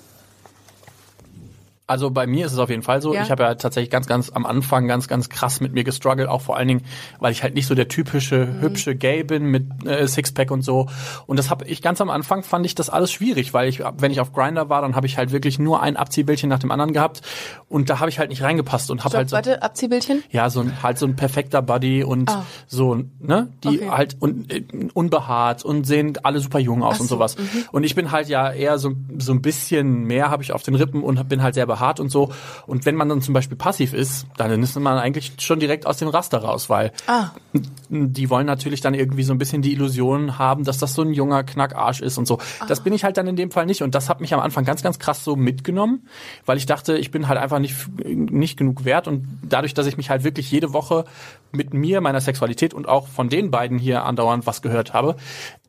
[1.86, 3.12] Also bei mir ist es auf jeden Fall so.
[3.14, 3.22] Ja.
[3.22, 6.40] Ich habe ja tatsächlich ganz, ganz am Anfang ganz, ganz krass mit mir gestruggelt, auch
[6.40, 6.82] vor allen Dingen,
[7.18, 8.60] weil ich halt nicht so der typische Mhm.
[8.60, 10.88] hübsche Gay bin mit äh, Sixpack und so.
[11.26, 14.10] Und das habe ich ganz am Anfang fand ich das alles schwierig, weil ich, wenn
[14.12, 16.92] ich auf Grinder war, dann habe ich halt wirklich nur ein Abziehbildchen nach dem anderen
[16.92, 17.20] gehabt
[17.68, 20.22] und da habe ich halt nicht reingepasst und habe halt so, warte, Abziehbildchen?
[20.30, 22.46] ja so ein halt so ein perfekter Buddy und Ah.
[22.68, 23.90] so ne, die Okay.
[23.90, 24.62] halt un, äh,
[24.94, 27.36] unbehaart und sehen alle super jung aus Ach und so, sowas.
[27.72, 30.74] Und ich bin halt ja eher so so ein bisschen mehr habe ich auf den
[30.74, 32.30] Rippen und bin halt sehr behaart und so.
[32.66, 35.96] Und wenn man dann zum Beispiel passiv ist, dann ist man eigentlich schon direkt aus
[35.98, 37.30] dem Raster raus, weil Ah.
[37.88, 41.12] die wollen natürlich dann irgendwie so ein bisschen die Illusion haben, dass das so ein
[41.12, 42.38] junger Knackarsch ist und so.
[42.68, 43.82] Das bin ich halt dann in dem Fall nicht.
[43.82, 46.06] Und das hat mich am Anfang ganz, ganz krass so mitgenommen,
[46.46, 47.74] weil ich dachte, ich bin halt einfach nicht,
[48.06, 49.08] nicht genug wert.
[49.08, 51.04] Und dadurch, dass ich mich halt wirklich jede Woche
[51.52, 55.16] mit mir, meiner Sexualität und auch von den beiden hier andauernd was gehört habe,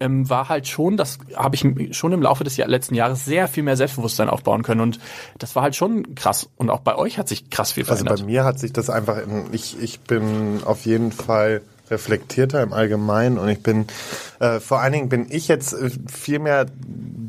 [0.04, 3.48] ähm, war halt schon, das habe ich schon im Laufe des Jahr, letzten Jahres sehr
[3.48, 4.82] viel mehr Selbstbewusstsein aufbauen können.
[4.82, 5.00] Und
[5.40, 6.50] das war halt schon krass.
[6.58, 8.20] Und auch bei euch hat sich krass viel Also verändert.
[8.20, 12.74] bei mir hat sich das einfach in, ich, ich bin auf jeden Fall reflektierter im
[12.74, 13.86] Allgemeinen und ich bin,
[14.40, 16.66] äh, vor allen Dingen bin ich jetzt äh, viel mehr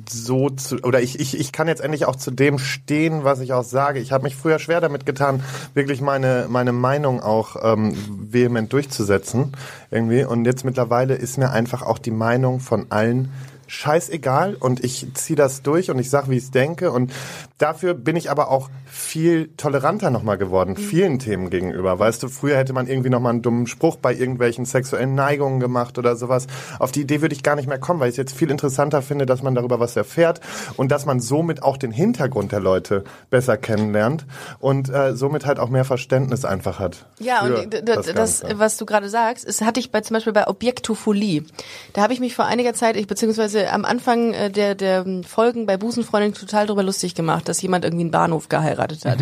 [0.08, 3.52] so zu, oder ich, ich, ich kann jetzt endlich auch zu dem stehen, was ich
[3.52, 4.00] auch sage.
[4.00, 5.42] Ich habe mich früher schwer damit getan,
[5.72, 9.52] wirklich meine, meine Meinung auch ähm, vehement durchzusetzen
[9.90, 13.30] irgendwie und jetzt mittlerweile ist mir einfach auch die Meinung von allen
[13.66, 17.12] scheißegal und ich ziehe das durch und ich sag, wie ich es denke und
[17.58, 21.98] dafür bin ich aber auch viel toleranter nochmal geworden, vielen Themen gegenüber.
[21.98, 25.98] Weißt du, früher hätte man irgendwie nochmal einen dummen Spruch bei irgendwelchen sexuellen Neigungen gemacht
[25.98, 26.46] oder sowas.
[26.78, 29.02] Auf die Idee würde ich gar nicht mehr kommen, weil ich es jetzt viel interessanter
[29.02, 30.40] finde, dass man darüber was erfährt
[30.76, 34.26] und dass man somit auch den Hintergrund der Leute besser kennenlernt
[34.60, 37.06] und äh, somit halt auch mehr Verständnis einfach hat.
[37.18, 38.58] Ja, und das, Ganze.
[38.58, 41.44] was du gerade sagst, ist, hatte ich bei zum Beispiel bei Objektophilie.
[41.92, 45.24] Da habe ich mich vor einiger Zeit, ich beziehungsweise am Anfang äh, der, der ähm,
[45.24, 49.18] Folgen bei Busenfreundin total drüber lustig gemacht, dass jemand irgendwie einen Bahnhof geheiratet hat.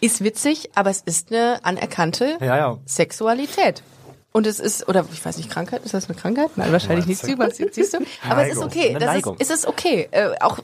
[0.00, 2.78] Ist witzig, aber es ist eine anerkannte Ja, ja.
[2.86, 3.82] Sexualität.
[4.32, 6.50] Und es ist, oder ich weiß nicht, Krankheit, ist das eine Krankheit?
[6.56, 7.20] Nein, wahrscheinlich nicht.
[7.20, 7.38] Siehst
[7.94, 7.98] du?
[8.28, 8.64] Aber es ist Neigung.
[8.64, 8.92] okay.
[8.94, 9.36] Das ist, Neigung.
[9.38, 10.08] es ist okay.
[10.10, 10.58] Äh, auch,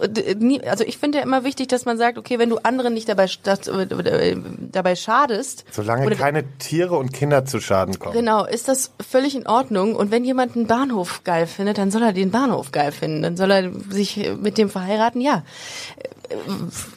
[0.66, 3.28] also ich finde ja immer wichtig, dass man sagt, okay, wenn du anderen nicht dabei,
[3.42, 4.36] das, äh,
[4.72, 5.66] dabei schadest.
[5.70, 8.14] Solange oder- keine Tiere und Kinder zu Schaden kommen.
[8.14, 9.94] Genau, ist das völlig in Ordnung.
[9.96, 13.22] Und wenn jemand einen Bahnhof geil findet, dann soll er den Bahnhof geil finden.
[13.22, 15.44] Dann soll er sich mit dem verheiraten, ja.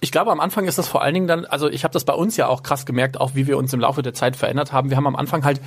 [0.01, 2.13] Ich glaube, am Anfang ist das vor allen Dingen dann, also ich habe das bei
[2.13, 4.89] uns ja auch krass gemerkt, auch wie wir uns im Laufe der Zeit verändert haben.
[4.89, 5.61] Wir haben am Anfang halt,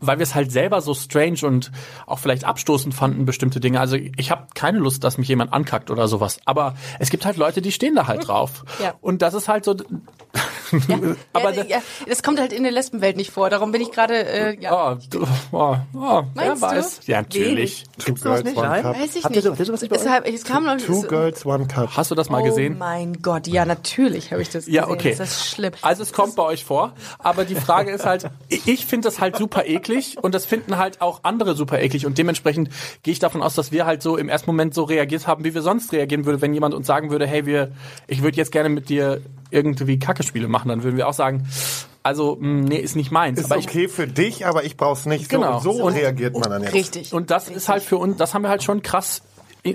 [0.00, 1.70] weil wir es halt selber so strange und
[2.06, 3.80] auch vielleicht abstoßend fanden, bestimmte Dinge.
[3.80, 6.38] Also ich habe keine Lust, dass mich jemand ankackt oder sowas.
[6.44, 8.64] Aber es gibt halt Leute, die stehen da halt drauf.
[8.82, 8.94] Ja.
[9.00, 9.76] Und das ist halt so.
[11.32, 13.50] aber ja, ja, das kommt halt in der Lesbenwelt nicht vor.
[13.50, 14.98] Darum bin ich gerade, äh, ja.
[15.14, 15.20] Oh,
[15.52, 16.66] oh, oh, wer Meinst du?
[16.66, 17.00] weiß.
[17.06, 17.84] Ja, natürlich.
[17.98, 18.98] Two Girls, One Cup.
[18.98, 19.24] Weiß ich nicht.
[19.24, 21.96] habt ihr sowas nicht bei es, kam noch Two es- Girls, One Cup.
[21.96, 22.78] Hast du das mal oh gesehen?
[22.78, 24.74] mein Gott, ja, natürlich habe ich das gesehen.
[24.74, 25.14] Ja, okay.
[25.16, 25.72] Das ist schlimm.
[25.82, 29.20] Also es kommt bei euch vor, aber die Frage ist halt, ich ich finde das
[29.20, 32.70] halt super eklig und das finden halt auch andere super eklig und dementsprechend
[33.02, 35.54] gehe ich davon aus, dass wir halt so im ersten Moment so reagiert haben, wie
[35.54, 37.72] wir sonst reagieren würden, wenn jemand uns sagen würde, hey, wir,
[38.06, 39.22] ich würde jetzt gerne mit dir
[39.54, 41.46] irgendwie Kackespiele machen, dann würden wir auch sagen,
[42.02, 43.38] also mh, nee, ist nicht meins.
[43.38, 45.28] Ist aber ich, okay für dich, aber ich brauch's nicht.
[45.30, 45.60] Genau.
[45.60, 46.74] So, so Und- reagiert man dann jetzt.
[46.74, 47.12] Richtig.
[47.14, 49.22] und das ist halt für uns, das haben wir halt schon krass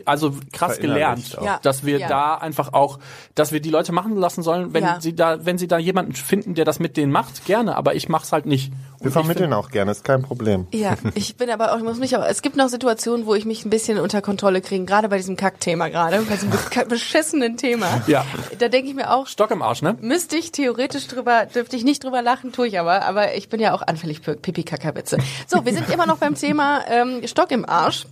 [0.05, 1.37] also krass gelernt.
[1.41, 1.59] Ja.
[1.63, 2.07] dass wir Ja.
[2.07, 2.99] da einfach auch,
[3.35, 5.01] dass wir die Leute machen lassen sollen, wenn Ja.
[5.01, 8.07] sie da, wenn sie da jemanden finden, der das mit denen macht, gerne, aber ich
[8.09, 8.71] mach's halt nicht.
[8.99, 10.67] Und Wir vermitteln auch gerne, ist kein Problem.
[10.73, 13.45] Ja, ich bin aber auch, ich muss mich auch, es gibt noch Situationen, wo ich
[13.45, 17.57] mich ein bisschen unter Kontrolle kriege, gerade bei diesem Kackthema gerade, bei diesem be- beschissenen
[17.57, 18.01] Thema.
[18.07, 18.25] Ja.
[18.59, 19.95] Da denke ich mir auch, Stock im Arsch, ne?
[20.01, 23.59] müsste ich theoretisch drüber, dürfte ich nicht drüber lachen, tue ich aber, aber ich bin
[23.59, 25.17] ja auch anfällig für Pipi-Kackerwitze.
[25.47, 28.05] So, wir sind immer noch beim Thema ähm, Stock im Arsch.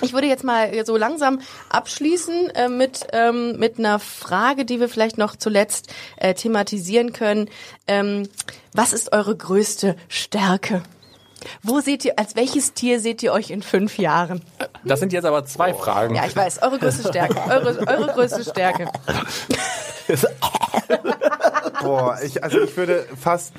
[0.00, 4.88] Ich würde jetzt mal so langsam abschließen äh, mit, ähm, mit einer Frage, die wir
[4.88, 7.48] vielleicht noch zuletzt äh, thematisieren können.
[7.86, 8.28] Ähm,
[8.72, 10.82] was ist eure größte Stärke?
[11.62, 14.42] Wo seht ihr, als welches Tier seht ihr euch in fünf Jahren?
[14.84, 16.14] Das sind jetzt aber zwei Fragen.
[16.14, 17.36] Ja, ich weiß, eure größte Stärke.
[17.48, 18.88] Eure, eure größte Stärke.
[21.82, 23.52] Boah, ich, also ich würde fast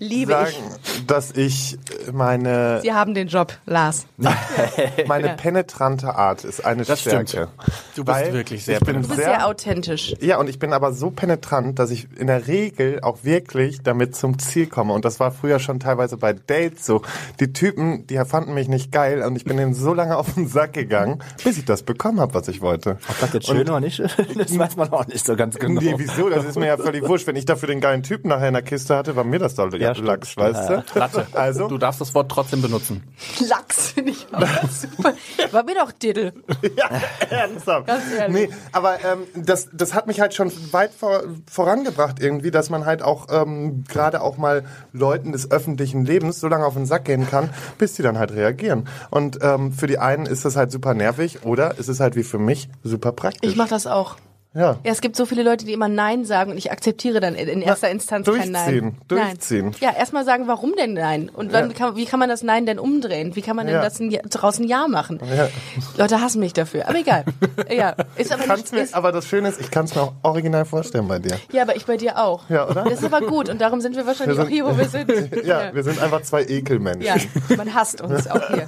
[0.00, 0.50] Liebe sagen,
[0.96, 1.06] ich.
[1.06, 1.78] dass ich
[2.10, 4.06] meine, Sie haben den Job, Lars.
[5.06, 7.28] meine penetrante Art ist eine Das Stärke.
[7.28, 7.48] stimmt.
[7.94, 10.14] Du bist Weil wirklich sehr ich bin Du bist sehr authentisch.
[10.20, 14.16] Ja, und ich bin aber so penetrant, dass ich in der Regel auch wirklich damit
[14.16, 14.94] zum Ziel komme.
[14.94, 17.02] Und das war früher schon teilweise bei Dates so.
[17.38, 20.48] Die Typen, die fanden mich nicht geil und ich bin denen so lange auf den
[20.48, 22.98] Sack gegangen, bis ich das bekommen habe, was ich wollte.
[23.08, 23.98] Ob das jetzt schön oder nicht,
[24.36, 25.80] das weiß man auch nicht so ganz genau.
[25.80, 26.30] Nee, wieso?
[26.30, 27.26] Das ist mir ja völlig wurscht.
[27.26, 29.70] Wenn ich dafür den geilen Typen nachher in der Kiste hatte, war mir das doch
[29.74, 30.54] ja, stimmt, Lachs, stimmt.
[30.54, 30.98] weißt du?
[30.98, 31.26] Latte.
[31.34, 33.02] Also, Du darfst das Wort trotzdem benutzen.
[33.48, 35.14] Lachs finde ich auch super.
[35.52, 36.32] War mir doch Diddle.
[36.76, 36.90] ja,
[37.30, 37.86] ernsthaft.
[37.86, 38.48] Ganz ehrlich.
[38.50, 42.84] Nee, aber ähm, das, das hat mich halt schon weit vor, vorangebracht irgendwie, dass man
[42.86, 47.04] halt auch ähm, gerade auch mal Leuten des öffentlichen Lebens so lange auf den Sack
[47.04, 48.88] gehen kann, bis die dann halt reagieren.
[49.10, 52.22] Und ähm, für die einen ist das halt super nervig oder es ist halt wie
[52.22, 53.48] für mich super praktisch.
[53.50, 54.16] Ich mache das auch.
[54.54, 54.60] Ja.
[54.72, 57.62] Ja, es gibt so viele Leute, die immer Nein sagen und ich akzeptiere dann in
[57.62, 58.52] erster Instanz kein Nein.
[58.52, 59.64] durchziehen, durchziehen.
[59.66, 59.74] Nein.
[59.80, 61.28] Ja, erstmal sagen, warum denn Nein?
[61.32, 63.36] Und dann kann, wie kann man das Nein denn umdrehen?
[63.36, 63.82] Wie kann man denn Ja.
[63.82, 65.20] das ein, Ja- draußen Ja machen?
[65.36, 65.48] Ja.
[65.96, 67.24] Leute hassen mich dafür, aber egal.
[67.70, 70.12] ja, ist aber nicht, mir, ist, aber das Schöne ist, ich kann es mir auch
[70.22, 71.38] original vorstellen bei dir.
[71.52, 72.48] ja, aber ich bei dir auch.
[72.50, 72.84] Ja, oder?
[72.84, 75.10] Das ist aber gut und darum sind wir wahrscheinlich Wir auch hier, wo wir sind.
[75.44, 77.02] Ja, wir sind einfach zwei Ekelmenschen.
[77.02, 77.16] ja,
[77.56, 78.66] man hasst uns auch hier.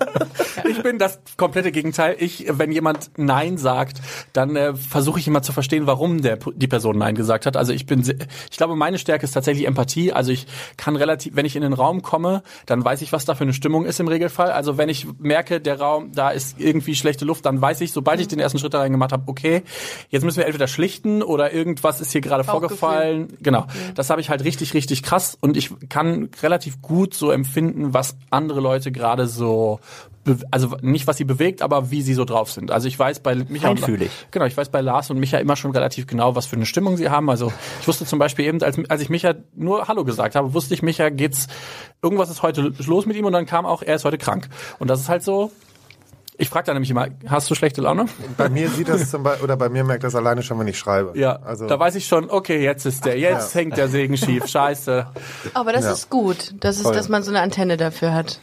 [0.68, 2.16] Ich bin das komplette Gegenteil.
[2.18, 3.98] Ich, wenn jemand Nein sagt,
[4.32, 7.56] dann äh, versuche ich immer zu verstehen, warum der, die Person Nein gesagt hat.
[7.56, 10.12] Also ich bin, ich glaube, meine Stärke ist tatsächlich Empathie.
[10.12, 10.46] Also ich
[10.76, 13.52] kann relativ, wenn ich in den Raum komme, dann weiß ich, was da für eine
[13.52, 14.52] Stimmung ist im Regelfall.
[14.52, 18.20] Also wenn ich merke, der Raum, da ist irgendwie schlechte Luft, dann weiß ich, sobald
[18.20, 19.62] ich den ersten Schritt da rein gemacht habe, okay,
[20.10, 23.36] jetzt müssen wir entweder schlichten oder irgendwas ist hier gerade vorgefallen.
[23.40, 23.66] Genau.
[23.94, 28.16] Das habe ich halt richtig, richtig krass und ich kann relativ gut so empfinden, was
[28.30, 29.80] andere Leute gerade so
[30.50, 32.70] also nicht was sie bewegt, aber wie sie so drauf sind.
[32.70, 34.10] Also ich weiß bei Micha und, Feinfühlig.
[34.30, 36.96] genau, ich weiß bei Lars und Micha immer schon relativ genau, was für eine Stimmung
[36.96, 37.28] sie haben.
[37.28, 40.74] Also ich wusste zum Beispiel eben, als, als ich Micha nur Hallo gesagt habe, wusste
[40.74, 41.48] ich, Micha geht's,
[42.02, 44.48] irgendwas ist heute los mit ihm und dann kam auch, er ist heute krank.
[44.78, 45.50] Und das ist halt so,
[46.38, 48.06] ich frage dann nämlich immer, hast du schlechte Laune?
[48.36, 50.78] Bei mir sieht das zum Beispiel, oder bei mir merkt das alleine schon, wenn ich
[50.78, 51.16] schreibe.
[51.18, 53.60] Ja, Also, da weiß ich schon, okay, jetzt ist der, jetzt Ja.
[53.60, 55.06] hängt der Segen schief, scheiße.
[55.54, 55.92] Aber das Ja.
[55.92, 56.94] ist gut, das ist, Voll.
[56.94, 58.40] dass man so eine Antenne dafür hat.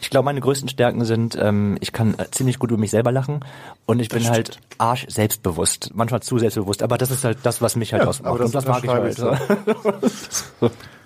[0.00, 3.10] Ich glaube, meine größten Stärken sind, ähm, ich kann äh, ziemlich gut über mich selber
[3.10, 3.40] lachen
[3.86, 7.74] und ich bin halt arsch selbstbewusst, manchmal zu selbstbewusst, aber das ist halt das, was
[7.74, 8.28] mich halt ausmacht.
[8.30, 9.18] aber das und das mag ich halt.
[9.18, 10.70] ich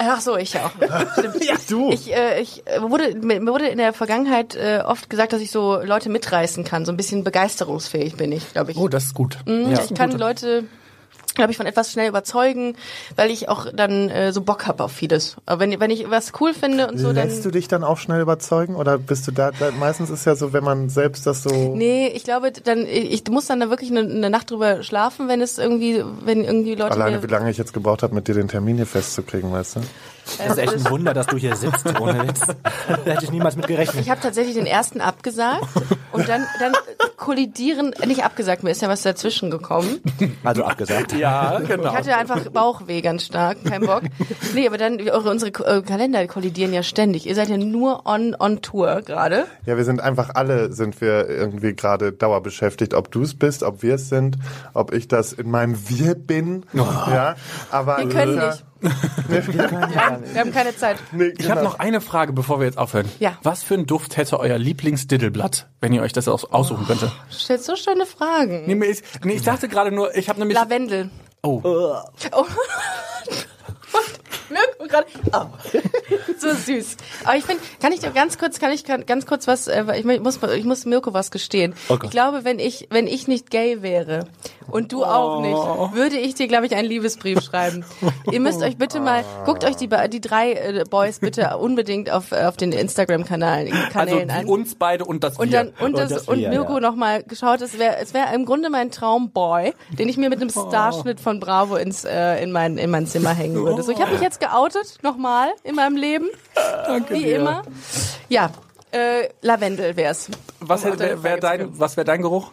[0.00, 0.70] Ach so, ich auch.
[1.18, 1.44] Stimmt.
[1.44, 1.90] Ja, du.
[1.90, 5.40] Ich, äh, ich äh, wurde, mir mir wurde in der Vergangenheit äh, oft gesagt, dass
[5.40, 6.84] ich so Leute mitreißen kann.
[6.84, 8.76] So ein bisschen begeisterungsfähig bin ich, glaube ich.
[8.76, 9.38] Oh, das ist gut.
[9.44, 9.82] Mhm, Ja.
[9.82, 10.64] ich kann Leute,
[11.38, 12.76] glaube ich, von etwas schnell überzeugen,
[13.16, 15.36] weil ich auch dann äh, so Bock habe auf vieles.
[15.46, 17.28] Aber wenn, wenn ich was cool finde und so, dann...
[17.28, 18.74] Lässt du dich dann auch schnell überzeugen?
[18.74, 21.76] Oder bist du da, da meistens ist ja so, wenn man selbst das so.
[21.76, 25.40] Nee, ich glaube, dann ich muss dann da wirklich eine, eine Nacht drüber schlafen, wenn
[25.40, 28.48] es irgendwie, wenn irgendwie Leute Alleine, wie lange ich jetzt gebraucht habe, mit dir den
[28.48, 29.80] Termin hier festzukriegen, weißt du?
[30.36, 32.40] Das ist echt ein Wunder, dass du hier sitzt, ohne Witz.
[33.04, 34.02] da hätte ich niemals mit gerechnet.
[34.02, 35.64] Ich habe tatsächlich den ersten abgesagt
[36.12, 36.72] und dann, dann
[37.16, 40.00] kollidieren, nicht abgesagt, mir ist ja was dazwischen gekommen.
[40.44, 41.12] Also abgesagt.
[41.12, 41.90] Ja, genau.
[41.90, 44.02] Ich hatte einfach Bauchweh ganz stark, kein Bock.
[44.54, 47.26] Nee, aber dann, eure, unsere äh, Kalender kollidieren ja ständig.
[47.26, 49.46] Ihr seid ja nur on, on Tour gerade.
[49.66, 53.82] Ja, wir sind einfach alle, sind wir irgendwie gerade dauerbeschäftigt, ob du es bist, ob
[53.82, 54.38] wir es sind,
[54.74, 56.64] ob ich das in meinem Wir bin.
[56.72, 57.36] Ja,
[57.70, 58.64] aber Wir können Ja, nicht.
[58.80, 60.96] Ja, wir haben keine Zeit.
[61.12, 61.70] Nee, Ich habe genau.
[61.72, 63.08] noch eine Frage, bevor wir jetzt aufhören.
[63.18, 63.36] Ja.
[63.42, 67.10] Was für ein Duft hätte euer Lieblingsdiddleblatt, wenn ihr euch das aus aussuchen könntet?
[67.30, 68.64] Du stellst so schöne Fragen.
[68.66, 70.56] Nee, ist- nee, ich dachte gerade nur, ich habe nämlich...
[70.56, 71.10] Lavendel.
[71.42, 71.60] Oh.
[71.64, 72.44] Oh.
[74.50, 75.06] Mirko gerade.
[75.32, 75.46] Oh.
[76.38, 76.96] So süß.
[77.24, 80.04] Aber ich finde, kann ich dir ganz kurz, kann ich ganz kurz was, äh, ich
[80.20, 81.74] muss, ich muss Mirko was gestehen.
[82.04, 84.26] ich glaube, wenn ich, wenn ich nicht gay wäre
[84.70, 87.84] und du auch nicht, würde ich dir, glaube ich, einen Liebesbrief schreiben.
[88.30, 92.32] Ihr müsst euch bitte mal, guckt euch die, die drei äh, Boys bitte unbedingt auf,
[92.32, 94.46] äh, auf den Instagram-Kanälen Also Kanälen wie an.
[94.46, 95.64] uns beide und das Und wir.
[95.64, 96.80] dann und, das, das und wir, Mirko ja.
[96.80, 100.40] noch mal geschaut, es wäre es wäre im Grunde mein Traumboy, den ich mir mit
[100.40, 103.82] einem Starschnitt von Bravo ins äh, in mein in mein Zimmer hängen würde.
[103.82, 106.26] So, ich habe mich jetzt geoutet nochmal in meinem Leben,
[107.08, 107.36] wie dir.
[107.36, 107.62] immer.
[108.28, 108.50] Ja,
[108.90, 110.28] äh, Lavendel wär's.
[110.60, 112.50] was Um wär, wär dein, was wäre dein Geruch?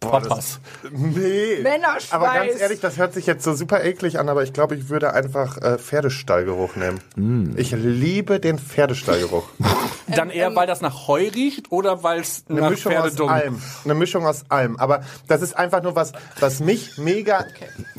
[0.00, 0.60] Boah, Papas.
[0.90, 1.60] Nee.
[1.62, 2.12] Männerschweiß.
[2.12, 4.88] Aber ganz ehrlich, das hört sich jetzt so super eklig an, aber ich glaube, ich
[4.88, 7.54] würde einfach äh, Pferdestallgeruch nehmen.
[7.56, 9.48] Ich liebe den Pferdestallgeruch.
[10.06, 13.60] Dann eher, weil das nach Heu riecht oder weil es Eine nach Mischung aus allem.
[13.84, 14.78] Eine Mischung aus allem.
[14.78, 17.44] Aber das ist einfach nur was, was mich mega.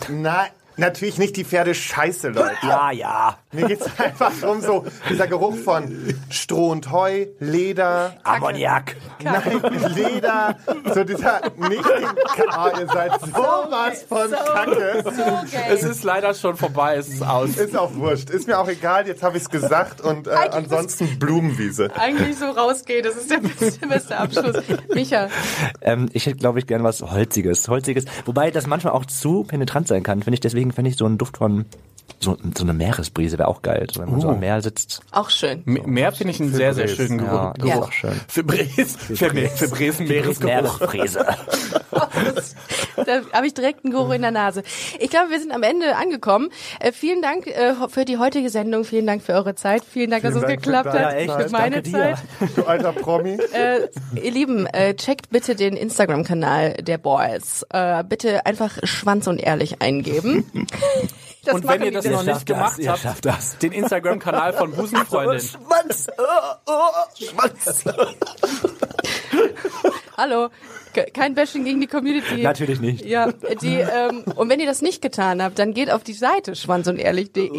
[0.08, 0.46] Na,
[0.80, 2.50] Natürlich nicht die Pferde scheiße, Leute.
[2.64, 3.38] Ja, ja.
[3.52, 8.96] Mir geht's einfach um so dieser Geruch von Stroh und Heu, Leder, Ammoniak.
[9.24, 9.62] nein,
[9.96, 10.56] Leder,
[10.94, 12.06] so dieser nicht den,
[12.58, 15.04] oh, ihr seid sowas von Kacke.
[15.70, 17.58] Es ist leider schon vorbei, es ist aus.
[17.58, 21.90] Ist auch wurscht, ist mir auch egal, jetzt habe ich's gesagt und äh, ansonsten Blumenwiese.
[21.98, 24.58] Eigentlich so rausgehen, das ist der beste, beste Abschluss.
[24.94, 25.28] Micha,
[25.82, 27.68] Ähm, ich hätte, glaube ich, gern was Holziges.
[27.68, 28.06] Holziges.
[28.26, 30.40] Wobei das manchmal auch zu penetrant sein kann, finde ich.
[30.40, 31.66] Deswegen finde ich so einen Duft von
[32.20, 33.88] so, so eine Meeresbrise wäre auch geil.
[33.94, 35.02] So, wenn man so am Meer sitzt.
[35.12, 35.64] auch schön.
[35.66, 37.68] M- Meer finde ich einen sehr, sehr schönen Ja, Geruch.
[37.70, 37.80] Ja.
[37.82, 38.20] auch schön.
[38.28, 40.80] Für Bres, für, Me- für Bres ein Meeresgeruch.
[40.80, 41.26] Meeresbrise.
[43.06, 44.62] Da habe ich direkt einen Geruch in der Nase.
[45.00, 46.50] Ich glaube, wir sind am Ende angekommen.
[46.80, 48.84] Äh, vielen Dank äh, für die heutige Sendung.
[48.84, 49.84] Vielen Dank für eure Zeit.
[49.86, 51.02] Vielen Dank, dass es Vielen Dank für geklappt hat.
[51.02, 51.32] Ja, echt.
[51.32, 51.92] Für meine Danke dir.
[52.40, 52.50] Zeit.
[52.56, 53.38] Du alter Promi.
[53.54, 53.88] Äh,
[54.22, 57.66] ihr Lieben, äh, checkt bitte den Instagram-Kanal der Boys.
[57.70, 60.46] Äh, bitte einfach Schwanz und ehrlich eingeben.
[61.50, 63.58] Das Und wenn ihr das noch nicht das, gemacht habt, schafft das.
[63.58, 65.40] den Instagram-Kanal von Busenfreundin.
[65.40, 66.08] Schwanz.
[66.16, 66.24] Oh,
[66.68, 67.84] oh, Schwanz.
[70.20, 70.50] Hallo,
[70.94, 72.42] ke- kein Bashing gegen die Community.
[72.42, 73.06] Natürlich nicht.
[73.06, 76.56] Ja, die, ähm, und wenn ihr das nicht getan habt, dann geht auf die Seite
[76.56, 77.50] schwanzundehrlich.de.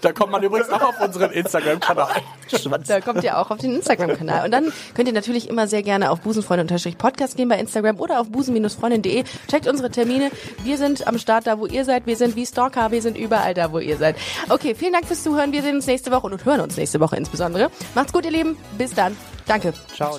[0.00, 2.08] Da kommt man übrigens auch auf unseren Instagram-Kanal.
[2.48, 2.88] Schwanz.
[2.88, 4.46] Da kommt ihr auch auf den Instagram-Kanal.
[4.46, 8.30] Und dann könnt ihr natürlich immer sehr gerne auf busenfreunde-podcast gehen bei Instagram oder auf
[8.30, 9.24] busen-freundin.de.
[9.50, 10.30] Checkt unsere Termine.
[10.64, 12.06] Wir sind am Start da, wo ihr seid.
[12.06, 12.90] Wir sind wie Stalker.
[12.90, 14.16] Wir sind überall da, wo ihr seid.
[14.48, 15.52] Okay, vielen Dank fürs Zuhören.
[15.52, 17.70] Wir sehen uns nächste Woche und hören uns nächste Woche insbesondere.
[17.94, 18.56] Macht's gut, ihr Lieben.
[18.78, 19.16] Bis dann.
[19.46, 19.72] Danke.
[19.94, 20.16] Ciao.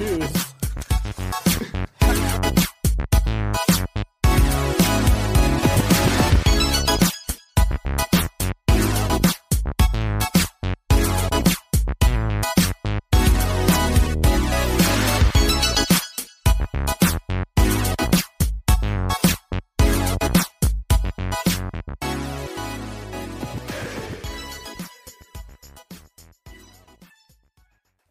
[0.00, 0.32] Tschüss.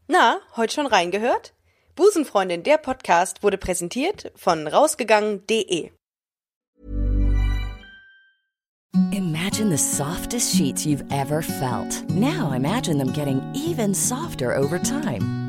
[0.08, 1.54] Na, heute schon reingehört?
[2.00, 5.92] Busenfreundin, der Podcast wurde präsentiert von rausgegangen.de.
[9.12, 12.10] Imagine the softest sheets you've ever felt.
[12.10, 15.49] Now imagine them getting even softer over time.